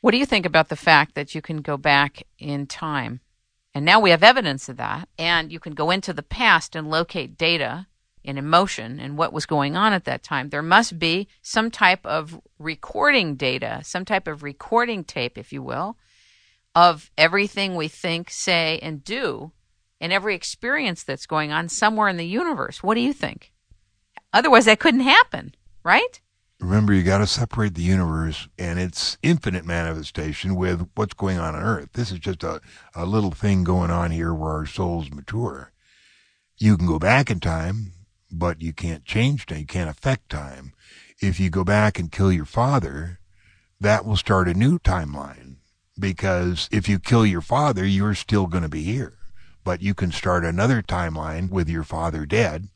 [0.01, 3.21] What do you think about the fact that you can go back in time?
[3.73, 5.07] And now we have evidence of that.
[5.17, 7.87] And you can go into the past and locate data
[8.25, 10.49] and emotion and what was going on at that time.
[10.49, 15.61] There must be some type of recording data, some type of recording tape, if you
[15.61, 15.97] will,
[16.73, 19.51] of everything we think, say, and do,
[19.99, 22.81] and every experience that's going on somewhere in the universe.
[22.81, 23.51] What do you think?
[24.33, 26.21] Otherwise, that couldn't happen, right?
[26.61, 31.55] Remember, you got to separate the universe and its infinite manifestation with what's going on
[31.55, 31.89] on Earth.
[31.93, 32.61] This is just a,
[32.93, 35.71] a little thing going on here where our souls mature.
[36.57, 37.93] You can go back in time,
[38.31, 39.57] but you can't change time.
[39.57, 40.73] You can't affect time.
[41.19, 43.19] If you go back and kill your father,
[43.79, 45.55] that will start a new timeline.
[45.99, 49.17] Because if you kill your father, you're still going to be here.
[49.63, 52.69] But you can start another timeline with your father dead,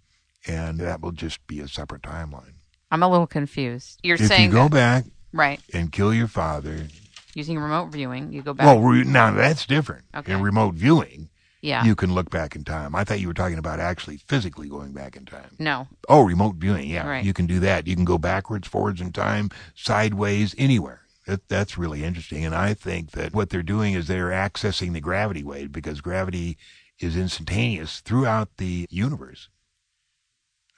[0.48, 2.55] and that will just be a separate timeline.
[2.92, 4.00] I'm a little confused.
[4.04, 5.60] You're if saying you go that, back right?
[5.74, 6.88] and kill your father.
[7.34, 8.66] Using remote viewing, you go back.
[8.66, 10.06] Well, re- now that's different.
[10.16, 10.32] Okay.
[10.32, 11.30] In remote viewing,
[11.62, 11.84] yeah.
[11.84, 12.96] you can look back in time.
[12.96, 15.50] I thought you were talking about actually physically going back in time.
[15.60, 15.88] no.
[16.08, 17.08] Oh, remote viewing, yeah.
[17.08, 17.26] Right.
[17.26, 17.88] You can do that.
[17.88, 21.02] You can go backwards, forwards in time, sideways, anywhere.
[21.28, 22.46] That, that's really interesting.
[22.46, 26.58] And I think that what they're doing is they're accessing the gravity wave because gravity
[27.00, 29.50] is instantaneous throughout the universe.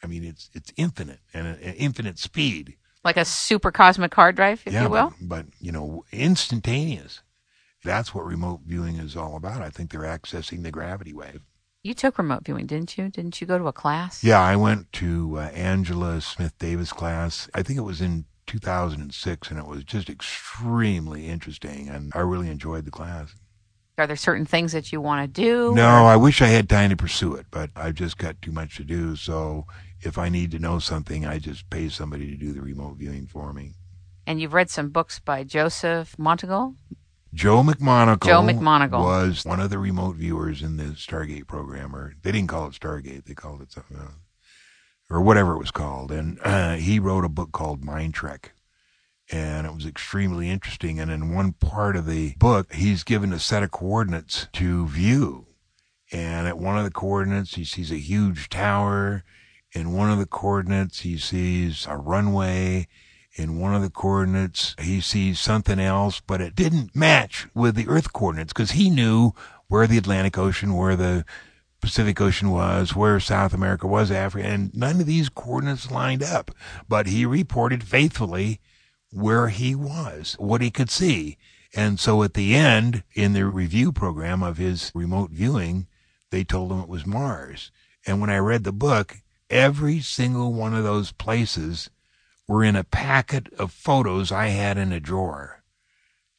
[0.03, 2.75] I mean, it's it's infinite and an infinite speed.
[3.03, 5.13] Like a super cosmic hard drive, if yeah, you will.
[5.21, 7.21] But, but you know, instantaneous.
[7.83, 9.61] That's what remote viewing is all about.
[9.61, 11.41] I think they're accessing the gravity wave.
[11.83, 13.07] You took remote viewing, didn't you?
[13.09, 14.23] Didn't you go to a class?
[14.23, 17.49] Yeah, I went to uh, Angela Smith Davis class.
[17.53, 22.49] I think it was in 2006, and it was just extremely interesting, and I really
[22.49, 23.35] enjoyed the class.
[23.97, 25.73] Are there certain things that you want to do?
[25.73, 28.51] No, or- I wish I had time to pursue it, but I've just got too
[28.51, 29.15] much to do.
[29.15, 29.65] So
[30.01, 33.27] if I need to know something, I just pay somebody to do the remote viewing
[33.27, 33.73] for me.
[34.25, 36.75] And you've read some books by Joseph Monteagle?
[37.33, 39.03] Joe McMoneagle, Joe McMoneagle.
[39.03, 42.73] was one of the remote viewers in the Stargate program, or they didn't call it
[42.73, 44.13] Stargate, they called it something else,
[45.09, 46.11] or whatever it was called.
[46.11, 48.53] And uh, he wrote a book called Mind Trek,
[49.29, 50.99] and it was extremely interesting.
[50.99, 55.47] And in one part of the book, he's given a set of coordinates to view,
[56.11, 59.23] and at one of the coordinates, he sees a huge tower.
[59.77, 62.87] In one of the coordinates, he sees a runway
[63.35, 67.87] in one of the coordinates, he sees something else, but it didn't match with the
[67.87, 69.33] Earth coordinates because he knew
[69.67, 71.25] where the Atlantic Ocean, where the
[71.79, 76.49] Pacific Ocean was, where South America was, Africa, and none of these coordinates lined up.
[76.89, 78.59] But he reported faithfully
[79.11, 81.37] where he was, what he could see.
[81.75, 85.85] And so at the end, in the review program of his remote viewing,
[86.31, 87.71] they told him it was Mars.
[88.07, 89.17] And when I read the book,
[89.49, 91.89] every single one of those places
[92.47, 95.63] were in a packet of photos I had in a drawer.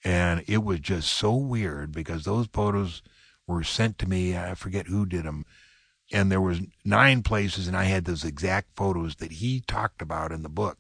[0.05, 3.03] And it was just so weird because those photos
[3.47, 4.37] were sent to me.
[4.37, 5.45] I forget who did them.
[6.13, 10.33] And there was nine places and I had those exact photos that he talked about
[10.33, 10.79] in the book.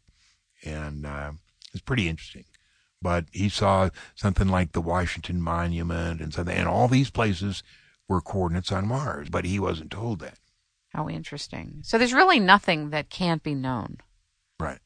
[0.64, 1.32] And uh,
[1.72, 2.44] it's pretty interesting.
[3.00, 7.62] But he saw something like the Washington Monument and something, and all these places
[8.08, 10.38] were coordinates on Mars, but he wasn't told that.
[10.98, 11.78] How interesting.
[11.84, 13.98] So there's really nothing that can't be known.
[14.58, 14.80] Right.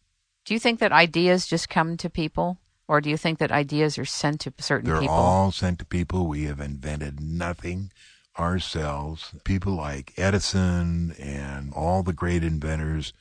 [0.44, 2.58] Do you think that ideas just come to people?
[2.86, 5.14] Or do you think that ideas are sent to certain They're people?
[5.14, 6.26] all sent to people.
[6.26, 7.92] We have invented nothing
[8.38, 9.32] ourselves.
[9.44, 13.14] People like Edison and all the great inventors,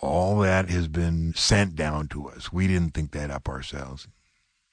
[0.00, 2.52] all that has been sent down to us.
[2.52, 4.06] We didn't think that up ourselves.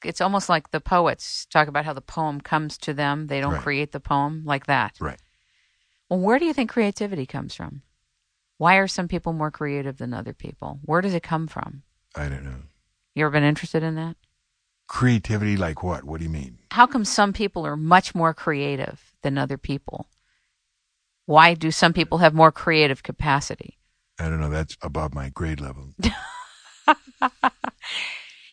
[0.05, 3.28] it's almost like the poets talk about how the poem comes to them.
[3.28, 3.61] They don't Right.
[3.63, 4.95] create the poem like that.
[4.99, 5.17] Right.
[6.14, 7.82] Well, where do you think creativity comes from?
[8.59, 10.80] Why are some people more creative than other people?
[10.86, 11.82] Where does it come from?
[12.16, 12.61] I don't know.
[13.16, 14.16] You ever been interested in that?
[14.88, 16.03] Creativity like what?
[16.03, 16.59] What do you mean?
[16.70, 20.07] How come some people are much more creative than other people?
[21.26, 23.80] Why do some people have more creative capacity?
[24.20, 24.51] I don't know.
[24.51, 25.95] That's above my grade level.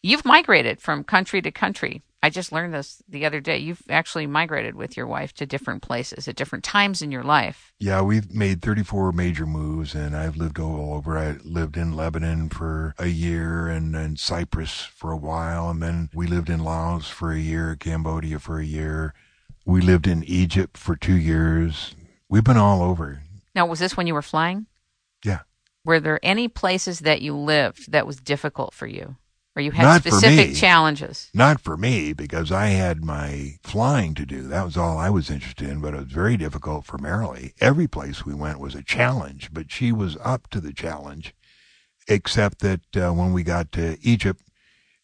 [0.03, 2.01] You've migrated from country to country.
[2.23, 3.57] I just learned this the other day.
[3.57, 7.73] You've actually migrated with your wife to different places at different times in your life.
[7.79, 11.17] Yeah, we've made 34 major moves and I've lived all over.
[11.17, 15.71] I lived in Lebanon for a year and then Cyprus for a while.
[15.71, 19.15] And then we lived in Laos for a year, Cambodia for a year.
[19.65, 21.95] We lived in Egypt for two years.
[22.29, 23.23] We've been all over.
[23.55, 24.67] Now, was this when you were flying?
[25.25, 25.41] Yeah.
[25.85, 29.17] Were there any places that you lived that was difficult for you?
[29.57, 31.29] Or you had Not specific challenges?
[31.35, 34.43] Not for me because I had my flying to do.
[34.43, 37.53] That was all I was interested in, but it was very difficult for Marilee.
[37.61, 41.35] Every place we went was a challenge, but she was up to the challenge,
[42.07, 44.43] except that uh, when we got to Egypt,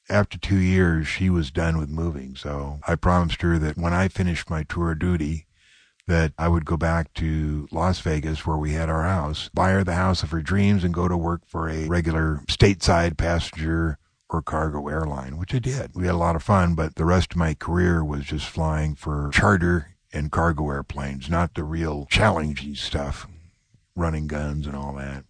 [0.09, 2.37] after two years, she was done with moving.
[2.37, 5.47] So I promised her that when I finished my tour of duty,
[6.07, 9.83] that I would go back to Las Vegas where we had our house, buy her
[9.83, 14.43] the house of her dreams and go to work for a regular stateside passenger or
[14.43, 15.93] cargo airline, which I did.
[15.95, 18.95] We had a lot of fun, but the rest of my career was just flying
[18.95, 23.27] for charter and cargo airplanes, not the real challenging stuff,
[23.95, 25.25] running guns and all that.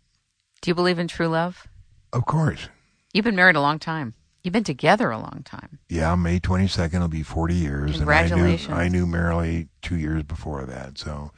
[0.62, 1.66] Do you believe in true love?
[2.12, 2.68] Of course.
[3.12, 4.14] You've been married a long time.
[4.42, 5.80] You've been together a long time.
[5.88, 7.96] Yeah, May 22nd will be 40 years.
[7.96, 8.66] Congratulations.
[8.66, 10.98] And I knew, I knew Marilee two years before that.
[10.98, 11.32] So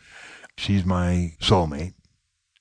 [0.59, 1.95] she's my soulmate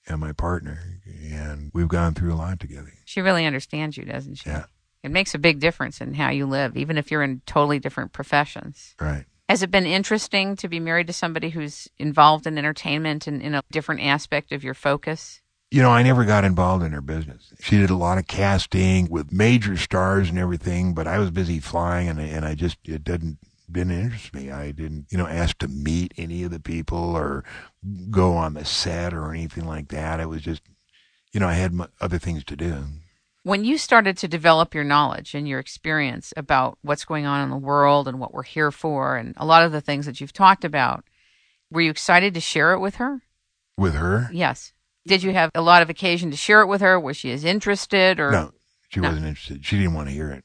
[0.07, 1.01] and my partner.
[1.05, 2.93] And we've gone through a lot together.
[3.05, 4.49] She really understands you, doesn't she?
[4.49, 4.65] Yeah.
[5.03, 8.13] It makes a big difference in how you live, even if you're in totally different
[8.13, 8.95] professions.
[8.99, 9.25] Right.
[9.49, 13.55] Has it been interesting to be married to somebody who's involved in entertainment and in
[13.55, 15.41] a different aspect of your focus?
[15.71, 17.53] You know, I never got involved in her business.
[17.61, 21.59] She did a lot of casting with major stars and everything, but I was busy
[21.59, 23.37] flying and, and I just, it didn't,
[23.71, 24.51] didn't interest me.
[24.51, 27.43] I didn't, you know, ask to meet any of the people or
[28.09, 30.19] go on the set or anything like that.
[30.19, 30.61] It was just,
[31.31, 32.83] you know, I had other things to do.
[33.47, 37.49] When you started to develop your knowledge and your experience about what's going on in
[37.49, 40.33] the world and what we're here for, and a lot of the things that you've
[40.33, 41.05] talked about,
[41.71, 43.21] were you excited to share it with her?
[43.77, 44.29] With her?
[44.33, 44.73] Yes.
[45.05, 46.99] Did you have a lot of occasion to share it with her?
[46.99, 48.51] Was she as interested or No,
[48.89, 49.07] she No.
[49.07, 49.65] wasn't interested.
[49.65, 50.43] She didn't want to hear it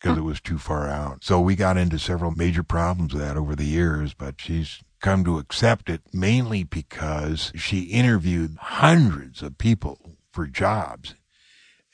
[0.00, 1.22] because it was too far out.
[1.22, 5.24] So we got into several major problems with that over the years, but she's come
[5.24, 11.16] to accept it mainly because she interviewed hundreds of people for jobs.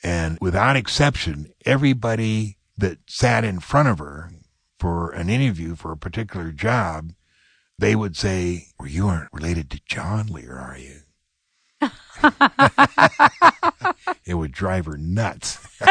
[0.03, 4.31] And without exception, everybody that sat in front of her
[4.79, 7.13] for an interview for a particular job,
[7.79, 10.99] they would say, well, you aren't related to John Lear, are you?
[14.25, 15.59] it would drive her nuts.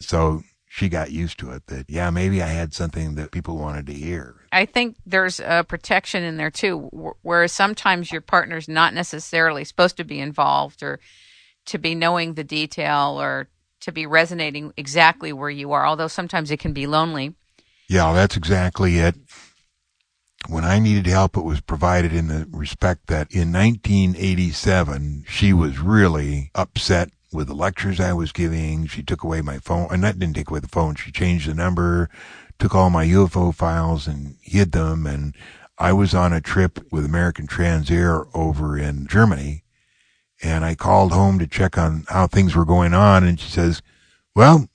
[0.00, 3.86] so she got used to it that, yeah, maybe I had something that people wanted
[3.86, 4.39] to hear.
[4.52, 9.96] I think there's a protection in there too, whereas sometimes your partner's not necessarily supposed
[9.98, 10.98] to be involved or
[11.66, 13.48] to be knowing the detail or
[13.80, 17.34] to be resonating exactly where you are, although sometimes it can be lonely.
[17.88, 19.16] Yeah, that's exactly it.
[20.48, 25.78] When I needed help, it was provided in the respect that in 1987, she was
[25.78, 28.86] really upset with the lectures I was giving.
[28.86, 30.94] She took away my phone, and that didn't take away the phone.
[30.94, 32.10] She changed the number,
[32.60, 35.06] took all my UFO files and hid them.
[35.06, 35.34] And
[35.78, 39.64] I was on a trip with American Transair over in Germany.
[40.42, 43.24] And I called home to check on how things were going on.
[43.24, 43.82] And she says,
[44.34, 44.68] well,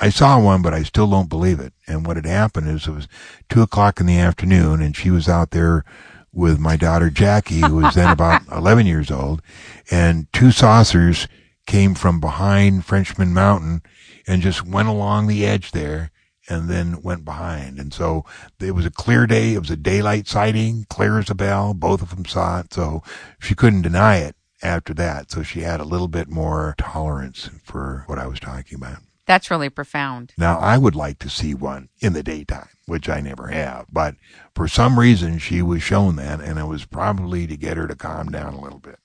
[0.00, 1.72] I saw one, but I still don't believe it.
[1.86, 3.08] And what had happened is it was
[3.48, 5.84] two o'clock in the afternoon and she was out there
[6.32, 9.42] with my daughter Jackie, who was then about 11 years old,
[9.90, 11.26] and two saucers
[11.66, 13.82] came from behind Frenchman Mountain
[14.26, 16.10] and just went along the edge there
[16.48, 17.78] and then went behind.
[17.78, 18.24] And so
[18.60, 19.54] it was a clear day.
[19.54, 21.74] It was a daylight sighting, clear as a bell.
[21.74, 22.72] Both of them saw it.
[22.72, 23.02] So
[23.38, 25.30] she couldn't deny it after that.
[25.30, 28.98] So she had a little bit more tolerance for what I was talking about.
[29.26, 30.32] That's really profound.
[30.38, 33.84] Now, I would like to see one in the daytime, which I never have.
[33.92, 34.14] But
[34.54, 37.94] for some reason, she was shown that, and it was probably to get her to
[37.94, 38.98] calm down a little bit.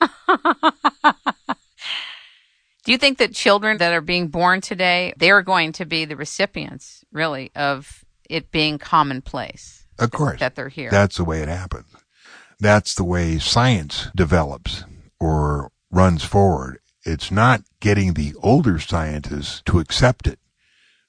[2.84, 6.16] Do you think that children that are being born today, they're going to be the
[6.16, 9.86] recipients, really, of it being commonplace?
[9.98, 10.40] Of course.
[10.40, 10.90] That they're here.
[10.90, 11.86] That's the way it happens.
[12.60, 14.84] That's the way science develops
[15.18, 16.78] or runs forward.
[17.04, 20.38] It's not getting the older scientists to accept it.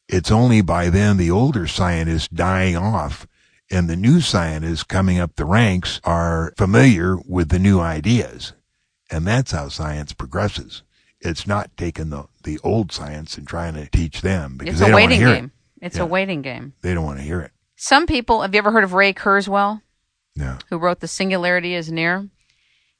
[0.08, 3.28] It's only by then the older scientists dying off
[3.72, 8.54] and the new scientists coming up the ranks are familiar with the new ideas.
[9.10, 10.84] And that's how science progresses.
[11.26, 14.86] It's not taking the, the old science and trying to teach them because it's they
[14.86, 15.52] a don't waiting want to hear game.
[15.82, 15.86] it.
[15.88, 16.04] It's Yeah.
[16.04, 16.74] a waiting game.
[16.82, 17.52] They don't want to hear it.
[17.76, 19.82] Some people, have you ever heard of Ray Kurzweil?
[20.38, 20.58] No.
[20.70, 22.28] who wrote The Singularity is Near.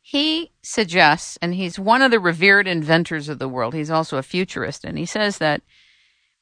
[0.02, 4.24] He suggests, and he's one of the revered inventors of the world, he's also a
[4.24, 5.62] futurist, and he says that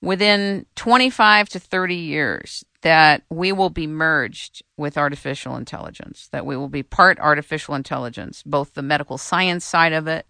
[0.01, 6.57] within 25 to 30 years, that we will be merged with artificial intelligence, that we
[6.57, 10.25] will be part artificial intelligence, both the medical science side of it.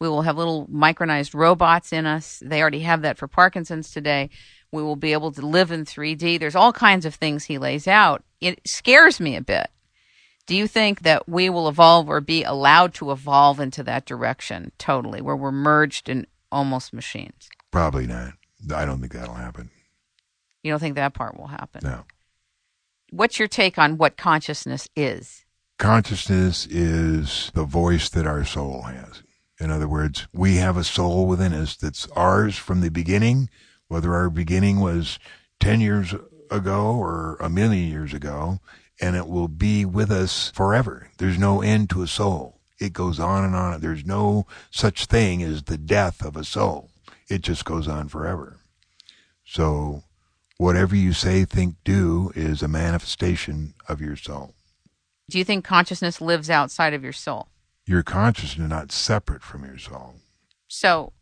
[0.00, 2.42] We will have little micronized robots in us.
[2.44, 4.30] They already have that for Parkinson's today.
[4.72, 6.40] We will be able to live in 3D.
[6.40, 8.24] There's all kinds of things he lays out.
[8.40, 9.68] It scares me a bit.
[10.46, 14.72] Do you think that we will evolve or be allowed to evolve into that direction
[14.78, 17.48] totally, where we're merged in almost machines?
[17.70, 18.32] Probably not.
[18.74, 19.70] I don't think that'll happen.
[20.62, 21.82] You don't think that part will happen?
[21.84, 22.04] No.
[23.10, 25.44] What's your take on what consciousness is?
[25.78, 29.22] Consciousness is the voice that our soul has.
[29.60, 33.50] In other words, we have a soul within us that's ours from the beginning,
[33.88, 35.18] whether our beginning was
[35.60, 36.14] 10 years
[36.50, 38.60] ago or a million years ago,
[39.00, 41.10] and it will be with us forever.
[41.18, 42.58] There's no end to a soul.
[42.80, 43.80] It goes on and on.
[43.82, 46.88] There's no such thing as the death of a soul.
[47.28, 48.60] It just goes on forever.
[49.44, 50.04] So
[50.56, 54.54] whatever you say, think, do is a manifestation of your soul.
[55.28, 57.49] Do you think consciousness lives outside of your soul?
[57.90, 60.14] Your consciousness is not separate from your soul.
[60.68, 61.12] So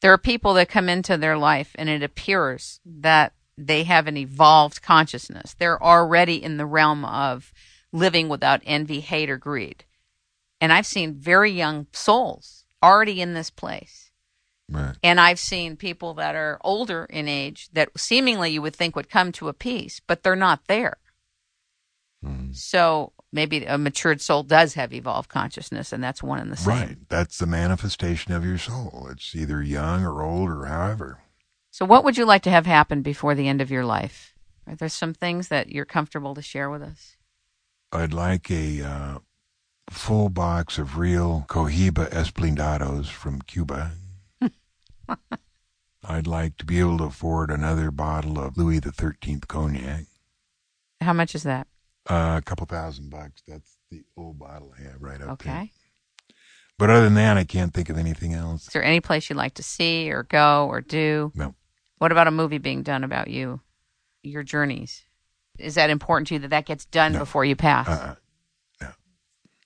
[0.00, 4.16] there are people that come into their life and it appears that they have an
[4.16, 5.56] evolved consciousness.
[5.58, 7.52] They're already in the realm of
[7.90, 9.86] living without envy, hate, or greed.
[10.60, 14.12] And I've seen very young souls already in this place.
[14.70, 14.94] Right.
[15.02, 19.10] And I've seen people that are older in age that seemingly you would think would
[19.10, 20.98] come to a peace, but they're not there.
[22.24, 22.54] Mhm.
[22.54, 26.74] So maybe a matured soul does have evolved consciousness, and that's one and the same.
[26.74, 26.96] Right.
[27.08, 29.08] That's the manifestation of your soul.
[29.10, 31.20] It's either young or old or however.
[31.70, 34.34] So, what would you like to have happen before the end of your life?
[34.66, 37.16] Are there some things that you're comfortable to share with us?
[37.92, 39.18] I'd like a uh,
[39.88, 43.92] full box of real Cohiba Esplendidos from Cuba.
[46.04, 50.04] I'd like to be able to afford another bottle of Louis the Thirteenth cognac.
[51.00, 51.66] How much is that?
[52.08, 53.42] Uh, a couple thousand bucks.
[53.46, 55.54] That's the old bottle I have right up there.
[55.54, 55.72] Okay.
[56.78, 58.68] But other than that, I can't think of anything else.
[58.68, 61.32] Is there any place you'd like to see or go or do?
[61.34, 61.54] No.
[61.98, 63.60] What about a movie being done about you,
[64.22, 65.04] your journeys?
[65.58, 67.88] is that important to you that that gets done before you pass?
[67.88, 68.14] Uh,
[68.80, 68.88] no.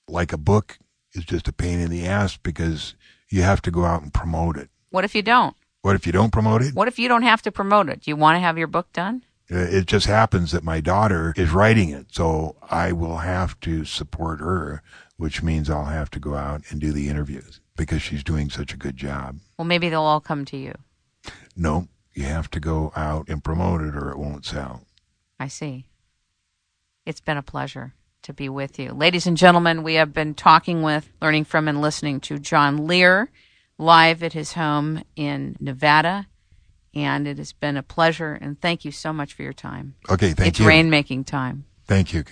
[0.09, 0.79] Like a book
[1.13, 2.95] is just a pain in the ass because
[3.29, 4.71] you have to go out and promote it.
[4.91, 5.55] what if you don't?
[5.83, 6.75] What if you don't promote it?
[6.75, 8.03] What if you don't have to promote it?
[8.03, 9.25] Do you want to have your book done?
[9.53, 13.85] Uh, It just happens that my daughter is writing it, so I will have to
[13.85, 14.83] support her,
[15.17, 18.73] which means I'll have to go out and do the interviews because she's doing such
[18.73, 19.39] a good job.
[19.59, 20.75] Well, maybe they'll all come to you.
[21.55, 24.83] No, you have to go out and promote it or it won't sell.
[25.39, 25.87] I see.
[27.05, 28.93] It's been a pleasure to be with you.
[28.93, 33.31] Ladies and gentlemen, we have been talking with, learning from, and listening to John Lear
[33.79, 36.27] live at his home in Nevada.
[36.95, 38.35] And it has been a pleasure.
[38.35, 39.95] And thank you so much for your time.
[40.11, 40.69] Okay, thank it's you.
[40.69, 41.65] It's rainmaking time.
[41.87, 42.25] Thank you.